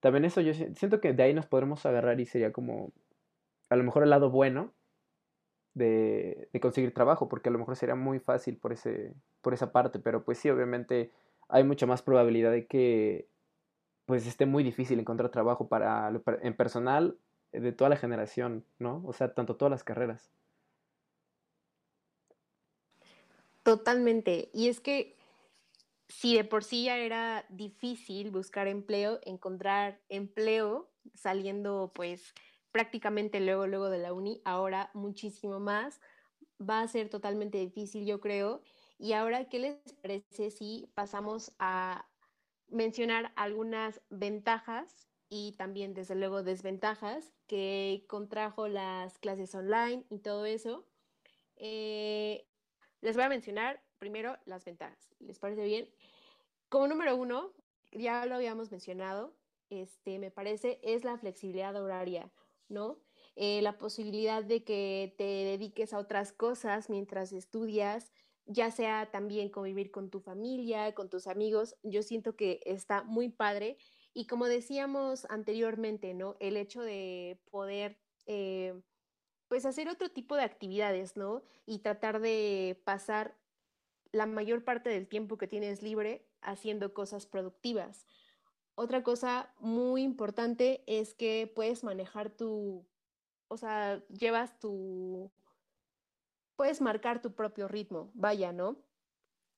[0.00, 2.92] También eso yo siento que de ahí nos podremos agarrar y sería como
[3.68, 4.72] a lo mejor el lado bueno
[5.74, 9.72] de, de, conseguir trabajo, porque a lo mejor sería muy fácil por, ese, por esa
[9.72, 11.12] parte, pero pues sí, obviamente
[11.48, 13.28] hay mucha más probabilidad de que
[14.06, 16.10] pues esté muy difícil encontrar trabajo para
[16.42, 17.16] en personal
[17.52, 19.02] de toda la generación, ¿no?
[19.06, 20.32] O sea, tanto todas las carreras.
[23.70, 24.50] Totalmente.
[24.52, 25.16] Y es que
[26.08, 32.34] si de por sí ya era difícil buscar empleo, encontrar empleo saliendo pues
[32.72, 36.00] prácticamente luego, luego de la uni, ahora muchísimo más,
[36.60, 38.62] va a ser totalmente difícil, yo creo.
[38.98, 42.10] Y ahora, ¿qué les parece si pasamos a
[42.66, 50.44] mencionar algunas ventajas y también, desde luego, desventajas que contrajo las clases online y todo
[50.44, 50.88] eso?
[51.56, 52.49] Eh,
[53.00, 55.10] les voy a mencionar primero las ventajas.
[55.18, 55.88] ¿Les parece bien?
[56.68, 57.52] Como número uno,
[57.92, 59.34] ya lo habíamos mencionado,
[59.70, 62.30] este, me parece, es la flexibilidad horaria,
[62.68, 62.98] ¿no?
[63.36, 68.12] Eh, la posibilidad de que te dediques a otras cosas mientras estudias,
[68.46, 73.28] ya sea también convivir con tu familia, con tus amigos, yo siento que está muy
[73.28, 73.78] padre.
[74.12, 76.36] Y como decíamos anteriormente, ¿no?
[76.40, 78.74] El hecho de poder eh,
[79.50, 81.42] pues hacer otro tipo de actividades, ¿no?
[81.66, 83.36] Y tratar de pasar
[84.12, 88.06] la mayor parte del tiempo que tienes libre haciendo cosas productivas.
[88.76, 92.86] Otra cosa muy importante es que puedes manejar tu,
[93.48, 95.32] o sea, llevas tu,
[96.54, 98.76] puedes marcar tu propio ritmo, vaya, ¿no?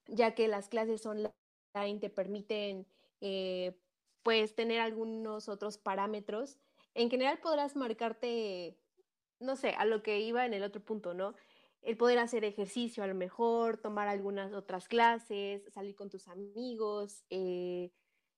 [0.06, 1.34] Ya que las clases online
[2.00, 2.86] te permiten,
[3.20, 3.78] eh,
[4.22, 6.56] pues, tener algunos otros parámetros.
[6.94, 8.81] En general podrás marcarte
[9.42, 11.34] no sé, a lo que iba en el otro punto, ¿no?
[11.82, 17.24] El poder hacer ejercicio a lo mejor, tomar algunas otras clases, salir con tus amigos
[17.30, 17.90] eh,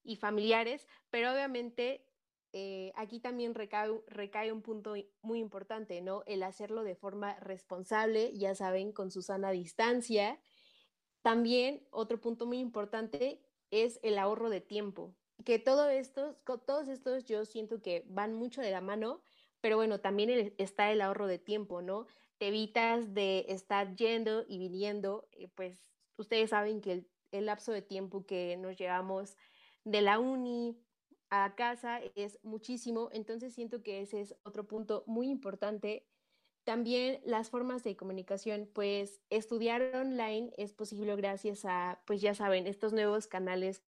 [0.03, 2.07] y familiares, pero obviamente
[2.53, 6.23] eh, aquí también recae, recae, un punto muy importante, ¿no?
[6.27, 10.41] El hacerlo de forma responsable, ya saben, con su sana distancia.
[11.23, 16.37] También otro punto muy importante es el ahorro de tiempo, que todo esto,
[16.67, 19.21] todos estos yo siento que van mucho de la mano
[19.65, 22.07] pero bueno, también está el ahorro de tiempo, ¿no?
[22.37, 27.81] Te evitas de estar yendo y viniendo, eh, pues ustedes saben que el, lapso de
[27.81, 29.39] tiempo que nos llevamos
[29.85, 30.79] de la uni
[31.31, 36.07] a casa es muchísimo, entonces siento que ese es otro punto muy importante.
[36.65, 42.67] También las formas de comunicación, pues estudiar online es posible gracias a, pues ya saben,
[42.67, 43.83] estos nuevos canales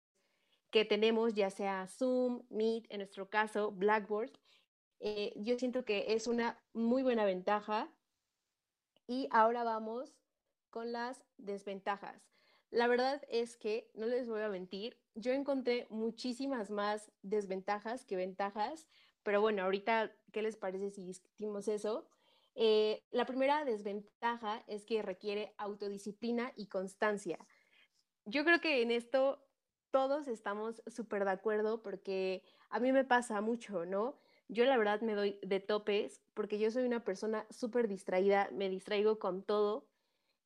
[0.71, 4.31] que tenemos, ya sea Zoom, Meet, en nuestro caso, Blackboard.
[5.07, 7.93] Eh, yo siento que es una muy buena ventaja.
[9.07, 10.17] Y ahora vamos
[10.71, 12.27] con las desventajas.
[12.71, 18.17] La verdad es que, no les voy a mentir, yo encontré muchísimas más desventajas que
[18.17, 18.89] ventajas,
[19.23, 22.09] pero bueno, ahorita, ¿qué les parece si discutimos eso?
[22.55, 27.39] Eh, la primera desventaja es que requiere autodisciplina y constancia.
[28.25, 29.47] Yo creo que en esto
[29.91, 34.24] todos estamos súper de acuerdo porque a mí me pasa mucho, ¿no?
[34.55, 38.71] Yo la verdad me doy de topes porque yo soy una persona súper distraída, me
[38.71, 39.89] distraigo con todo.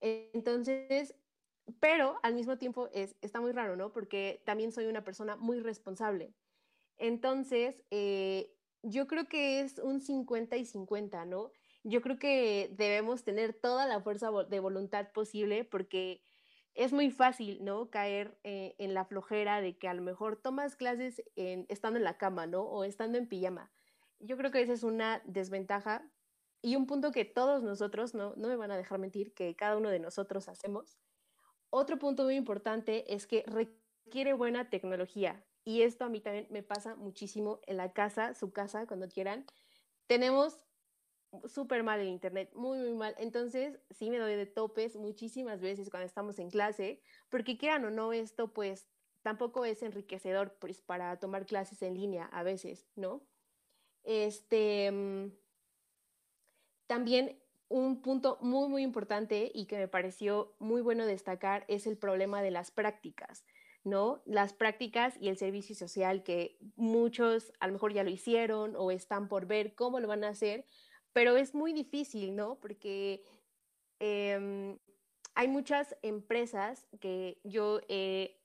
[0.01, 1.15] Entonces,
[1.79, 3.93] pero al mismo tiempo es, está muy raro, ¿no?
[3.93, 6.35] Porque también soy una persona muy responsable.
[6.97, 11.53] Entonces, eh, yo creo que es un 50 y 50, ¿no?
[11.85, 16.23] Yo creo que debemos tener toda la fuerza de voluntad posible porque
[16.75, 17.91] es muy fácil, ¿no?
[17.91, 22.17] Caer eh, en la flojera de que a lo mejor tomas clases estando en la
[22.17, 22.63] cama, ¿no?
[22.63, 23.71] O estando en pijama.
[24.21, 26.11] Yo creo que esa es una desventaja
[26.61, 29.77] y un punto que todos nosotros, no, no me van a dejar mentir, que cada
[29.77, 30.99] uno de nosotros hacemos.
[31.71, 36.63] Otro punto muy importante es que requiere buena tecnología y esto a mí también me
[36.63, 39.45] pasa muchísimo en la casa, su casa, cuando quieran.
[40.07, 40.65] Tenemos
[41.45, 43.15] súper mal el internet, muy, muy mal.
[43.19, 47.91] Entonces, sí me doy de topes muchísimas veces cuando estamos en clase, porque quieran o
[47.91, 48.89] no, esto pues
[49.23, 53.27] tampoco es enriquecedor pues, para tomar clases en línea a veces, ¿no?
[54.09, 55.33] Este, mm,
[56.87, 57.39] también
[57.69, 62.41] un punto muy, muy importante y que me pareció muy bueno destacar es el problema
[62.41, 63.45] de las prácticas,
[63.85, 64.23] ¿no?
[64.25, 68.91] Las prácticas y el servicio social que muchos a lo mejor ya lo hicieron o
[68.91, 70.65] están por ver cómo lo van a hacer,
[71.13, 72.59] pero es muy difícil, ¿no?
[72.61, 73.23] Porque
[73.99, 74.79] em,
[75.35, 78.39] hay muchas empresas que yo he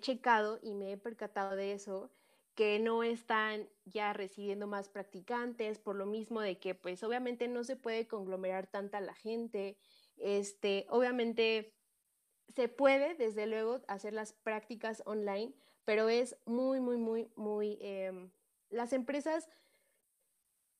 [0.00, 2.10] checado y me he percatado de eso,
[2.58, 7.62] que no están ya recibiendo más practicantes por lo mismo de que pues obviamente no
[7.62, 9.78] se puede conglomerar tanta la gente.
[10.16, 11.72] Este, obviamente
[12.56, 15.54] se puede desde luego hacer las prácticas online,
[15.84, 17.78] pero es muy, muy, muy, muy...
[17.80, 18.32] Em,
[18.70, 19.48] las empresas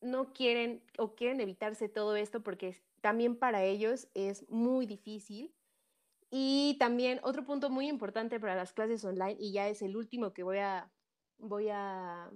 [0.00, 5.54] no quieren o quieren evitarse todo esto porque también para ellos es muy difícil.
[6.28, 10.34] Y también otro punto muy importante para las clases online, y ya es el último
[10.34, 10.92] que voy a,
[11.38, 12.30] voy a,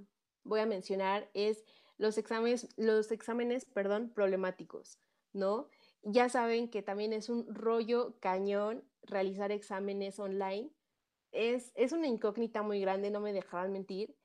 [0.45, 1.65] voy a mencionar, es
[1.99, 4.99] los exámenes, los exámenes perdón, problemáticos,
[5.33, 5.69] ¿no?
[6.03, 10.71] Ya saben que también es un rollo cañón realizar exámenes online.
[11.31, 14.17] Es, es una incógnita muy grande, no me dejarán mentir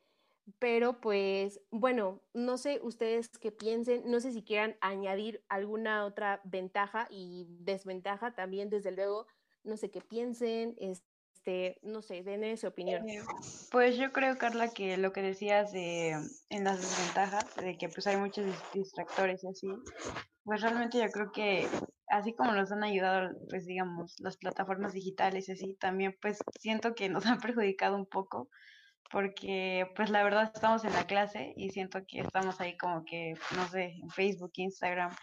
[0.59, 6.41] pero pues bueno, no sé ustedes qué piensen, no sé si quieran añadir alguna otra
[6.45, 9.27] ventaja y desventaja también, desde luego,
[9.63, 10.75] no sé qué piensen,
[11.47, 13.07] este, no sé, den su opinión.
[13.07, 13.21] Eh,
[13.71, 16.11] pues yo creo, Carla, que lo que decías de,
[16.49, 19.67] en las desventajas, de que pues hay muchos distractores y así,
[20.43, 21.67] pues realmente yo creo que
[22.09, 26.93] así como nos han ayudado, pues digamos, las plataformas digitales y así, también pues siento
[26.95, 28.49] que nos han perjudicado un poco
[29.09, 33.35] porque pues la verdad estamos en la clase y siento que estamos ahí como que,
[33.55, 35.15] no sé, en Facebook, Instagram,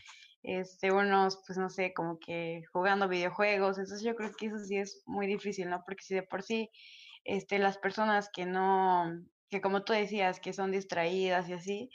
[0.44, 4.76] este, unos, pues no sé, como que jugando videojuegos, entonces yo creo que eso sí
[4.76, 5.82] es muy difícil, ¿no?
[5.86, 6.70] Porque si de por sí,
[7.24, 9.10] este, las personas que no,
[9.50, 11.90] que como tú decías, que son distraídas y así,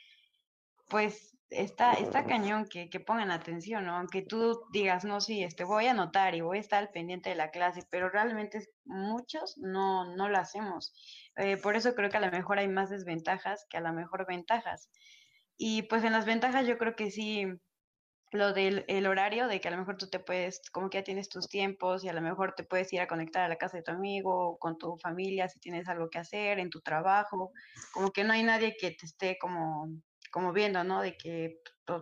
[0.90, 3.96] pues está, está cañón que, que pongan atención, ¿no?
[3.96, 7.30] Aunque tú digas, no, sí, este, voy a anotar y voy a estar al pendiente
[7.30, 10.92] de la clase, pero realmente muchos no, no lo hacemos.
[11.36, 14.26] Eh, por eso creo que a lo mejor hay más desventajas que a lo mejor
[14.28, 14.90] ventajas.
[15.56, 17.46] Y pues en las ventajas yo creo que sí,
[18.32, 21.04] lo del el horario, de que a lo mejor tú te puedes, como que ya
[21.04, 23.78] tienes tus tiempos y a lo mejor te puedes ir a conectar a la casa
[23.78, 27.52] de tu amigo con tu familia si tienes algo que hacer en tu trabajo,
[27.94, 29.88] como que no hay nadie que te esté como,
[30.32, 31.02] como viendo, ¿no?
[31.02, 31.60] De que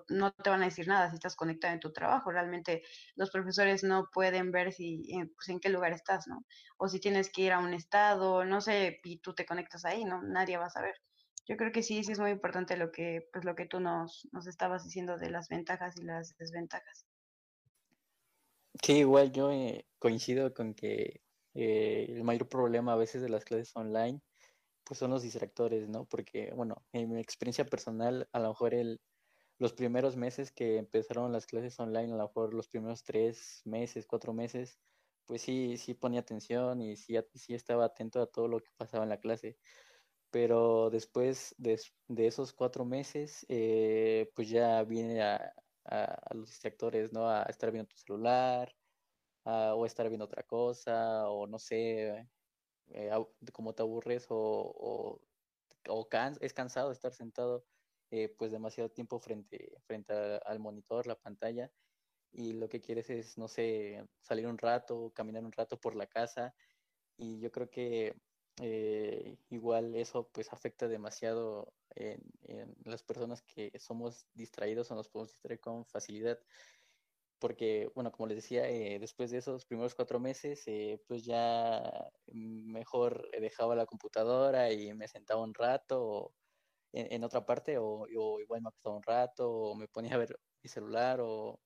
[0.10, 2.32] no te van a decir nada si estás conectado en tu trabajo.
[2.32, 2.82] Realmente
[3.16, 5.02] los profesores no pueden ver si,
[5.36, 6.46] pues, en qué lugar estás, ¿no?
[6.78, 10.04] O si tienes que ir a un estado, no sé, y tú te conectas ahí,
[10.06, 10.22] ¿no?
[10.24, 10.96] Nadie va a saber.
[11.48, 14.28] Yo creo que sí, sí es muy importante lo que, pues lo que tú nos,
[14.32, 17.06] nos estabas diciendo de las ventajas y las desventajas.
[18.84, 21.22] Sí, igual yo eh, coincido con que
[21.54, 24.22] eh, el mayor problema a veces de las clases online
[24.84, 26.06] pues son los distractores, ¿no?
[26.06, 29.02] Porque, bueno, en mi experiencia personal, a lo mejor el,
[29.60, 34.08] los primeros meses que empezaron las clases online, a lo mejor los primeros tres meses,
[34.08, 34.80] cuatro meses,
[35.26, 39.04] pues sí, sí ponía atención y sí, sí estaba atento a todo lo que pasaba
[39.04, 39.58] en la clase.
[40.32, 41.80] Pero después de,
[42.18, 45.54] esos cuatro meses, eh, pues ya viene a,
[46.32, 47.30] los distractores, ¿no?
[47.30, 48.76] A estar viendo tu celular,
[49.44, 52.28] o estar viendo otra cosa, o no sé,
[52.90, 53.12] eh,
[53.54, 55.18] cómo te aburres o,
[55.86, 56.08] o,
[56.42, 57.66] es cansado estar sentado
[58.12, 61.72] eh, pues demasiado tiempo frente, frente al monitor, la pantalla,
[62.32, 66.08] y lo que quieres es, no sé, salir un rato, caminar un rato por la
[66.08, 66.54] casa,
[67.18, 68.16] y yo creo que
[68.62, 72.22] eh, igual eso pues afecta demasiado en,
[72.86, 76.40] las personas que somos distraídos o nos podemos distraer con facilidad.
[77.40, 82.10] Porque, bueno, como les decía, eh, después de esos primeros cuatro meses, eh, pues ya
[82.34, 86.34] mejor dejaba la computadora y me sentaba un rato
[86.94, 90.70] en, otra parte, o, igual me acostaba un rato, o me ponía a ver mi
[90.70, 91.60] celular, o,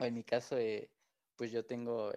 [0.00, 0.56] en mi caso,
[1.36, 2.12] pues yo tengo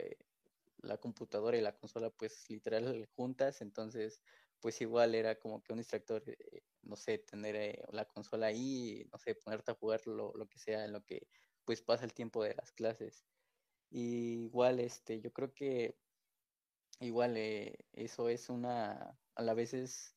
[0.83, 4.21] la computadora y la consola pues literal juntas, entonces
[4.59, 9.05] pues igual era como que un distractor, eh, no sé, tener eh, la consola ahí,
[9.11, 11.27] no sé, ponerte a jugar lo, que sea en lo que
[11.65, 13.25] pues pasa el tiempo de las clases.
[13.89, 15.97] Y igual, este, yo creo que
[17.01, 20.15] igual eh, eso es una, a la vez es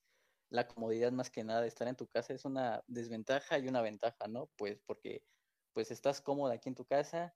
[0.48, 3.82] la comodidad más que nada de estar en tu casa, es una desventaja y una
[3.82, 4.48] ventaja, ¿no?
[4.56, 5.24] Pues porque
[5.72, 7.34] pues estás cómoda aquí en tu casa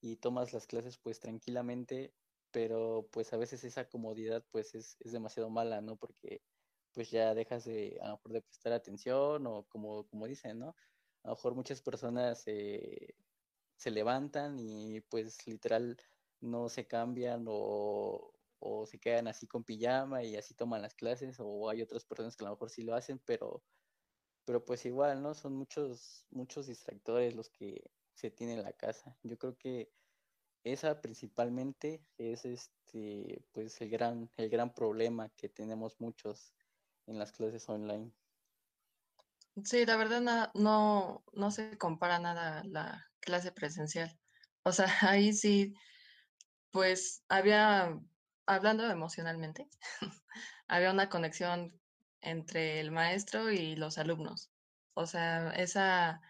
[0.00, 2.14] y tomas las clases pues tranquilamente
[2.50, 5.96] pero pues a veces esa comodidad pues es, demasiado mala, ¿no?
[5.96, 6.42] Porque
[6.92, 10.76] pues ya dejas de, a lo mejor prestar atención o como, como dicen, ¿no?
[11.24, 13.14] A lo mejor muchas personas eh,
[13.76, 15.96] se levantan y pues literal
[16.40, 21.36] no se cambian o, o, se quedan así con pijama y así toman las clases
[21.40, 23.62] o hay otras personas que a lo mejor sí lo hacen, pero,
[24.44, 25.34] pero pues igual, ¿no?
[25.34, 29.16] Son muchos, muchos distractores los que se tienen en la casa.
[29.22, 29.92] Yo creo que
[30.66, 36.52] esa principalmente es este pues el gran el gran problema que tenemos muchos
[37.06, 38.12] en las clases online.
[39.64, 44.18] Sí la verdad no no se compara nada la clase presencial.
[44.64, 45.72] O sea ahí sí
[46.72, 47.96] pues había
[48.46, 49.68] hablando emocionalmente
[50.66, 51.80] había una conexión
[52.20, 54.50] entre el maestro y los alumnos.
[54.94, 56.20] O sea esa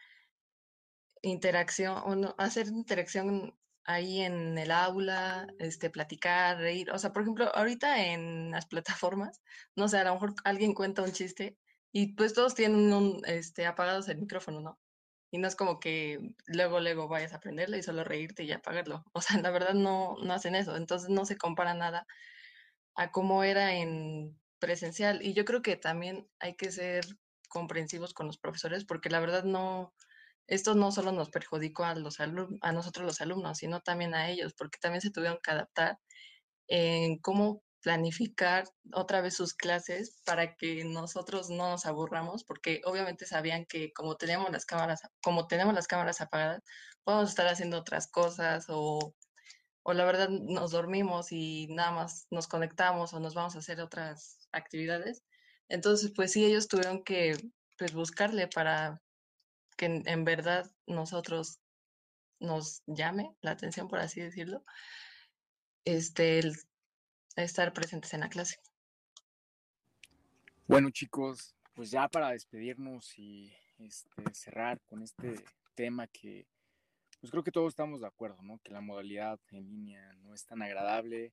[1.22, 3.56] interacción hacer interacción
[3.86, 6.90] ahí en el aula, este, platicar, reír.
[6.90, 9.42] O sea, por ejemplo, ahorita en las plataformas,
[9.76, 11.56] no sé, a lo mejor alguien cuenta un chiste
[11.92, 14.78] y pues todos tienen un, este, apagados el micrófono, ¿no?
[15.30, 19.04] Y no es como que luego, luego vayas a aprenderle y solo reírte y apagarlo.
[19.12, 20.76] O sea, la verdad no, no hacen eso.
[20.76, 22.06] Entonces no se compara nada
[22.94, 25.22] a cómo era en presencial.
[25.22, 27.06] Y yo creo que también hay que ser
[27.48, 29.94] comprensivos con los profesores porque la verdad no,
[30.46, 35.00] esto no solo nos perjudicó a, nosotros los alumnos, sino también a ellos, porque también
[35.00, 35.98] se tuvieron que adaptar
[36.68, 43.26] en cómo planificar otra vez sus clases para que nosotros no nos aburramos, porque obviamente
[43.26, 46.62] sabían que como tenemos las cámaras, como tenemos las cámaras apagadas,
[47.04, 49.14] podemos estar haciendo otras cosas o,
[49.84, 53.80] o la verdad nos dormimos y nada más nos conectamos o nos vamos a hacer
[53.80, 55.22] otras actividades.
[55.68, 57.36] Entonces, pues sí, ellos tuvieron que
[57.78, 59.00] pues, buscarle para
[59.76, 61.60] que en, verdad nosotros
[62.40, 64.64] nos llame la atención, por así decirlo,
[65.84, 66.56] este, el
[67.36, 68.58] estar presentes en la clase.
[70.66, 76.46] Bueno, chicos, pues ya para despedirnos y este, cerrar con este tema que,
[77.20, 78.58] pues creo que todos estamos de acuerdo, ¿no?
[78.64, 81.30] Que la modalidad en línea no es tan agradable.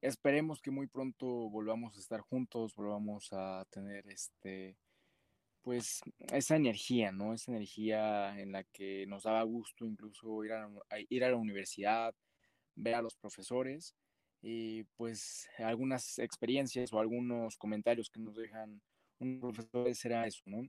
[0.00, 4.76] Esperemos que muy pronto volvamos a estar juntos, volvamos a tener este,
[5.62, 6.00] pues
[6.32, 7.32] esa energía, ¿no?
[7.32, 10.68] Esa energía en la que nos daba gusto incluso ir a,
[11.08, 12.14] ir a la universidad,
[12.74, 13.94] ver a los profesores
[14.42, 18.82] y pues algunas experiencias o algunos comentarios que nos dejan
[19.20, 20.68] un profesor será eso, ¿no?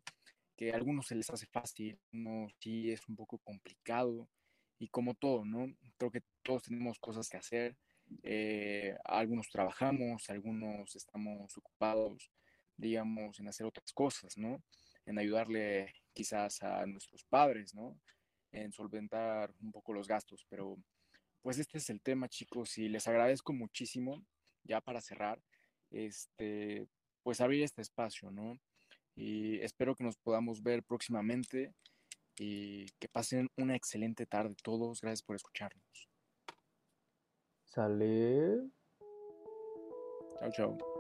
[0.55, 4.29] Que a algunos se les hace fácil, no sí es un poco complicado
[4.77, 5.73] y como todo, ¿no?
[5.97, 7.75] Creo que todos tenemos cosas que hacer,
[8.21, 12.31] eh, algunos trabajamos, algunos estamos ocupados,
[12.77, 14.61] digamos, en hacer otras cosas, ¿no?
[15.05, 17.99] En ayudarle quizás a nuestros padres, ¿no?
[18.51, 20.77] En solventar un poco los gastos, pero
[21.41, 24.23] pues este es el tema, chicos, y les agradezco muchísimo,
[24.63, 25.41] ya para cerrar,
[25.91, 26.87] este,
[27.21, 28.59] pues abrir este espacio, ¿no?
[29.15, 31.73] Y espero que nos podamos ver próximamente
[32.37, 35.01] y que pasen una excelente tarde todos.
[35.01, 36.09] Gracias por escucharnos.
[37.65, 38.69] Sale.
[40.39, 40.92] Chao, chao.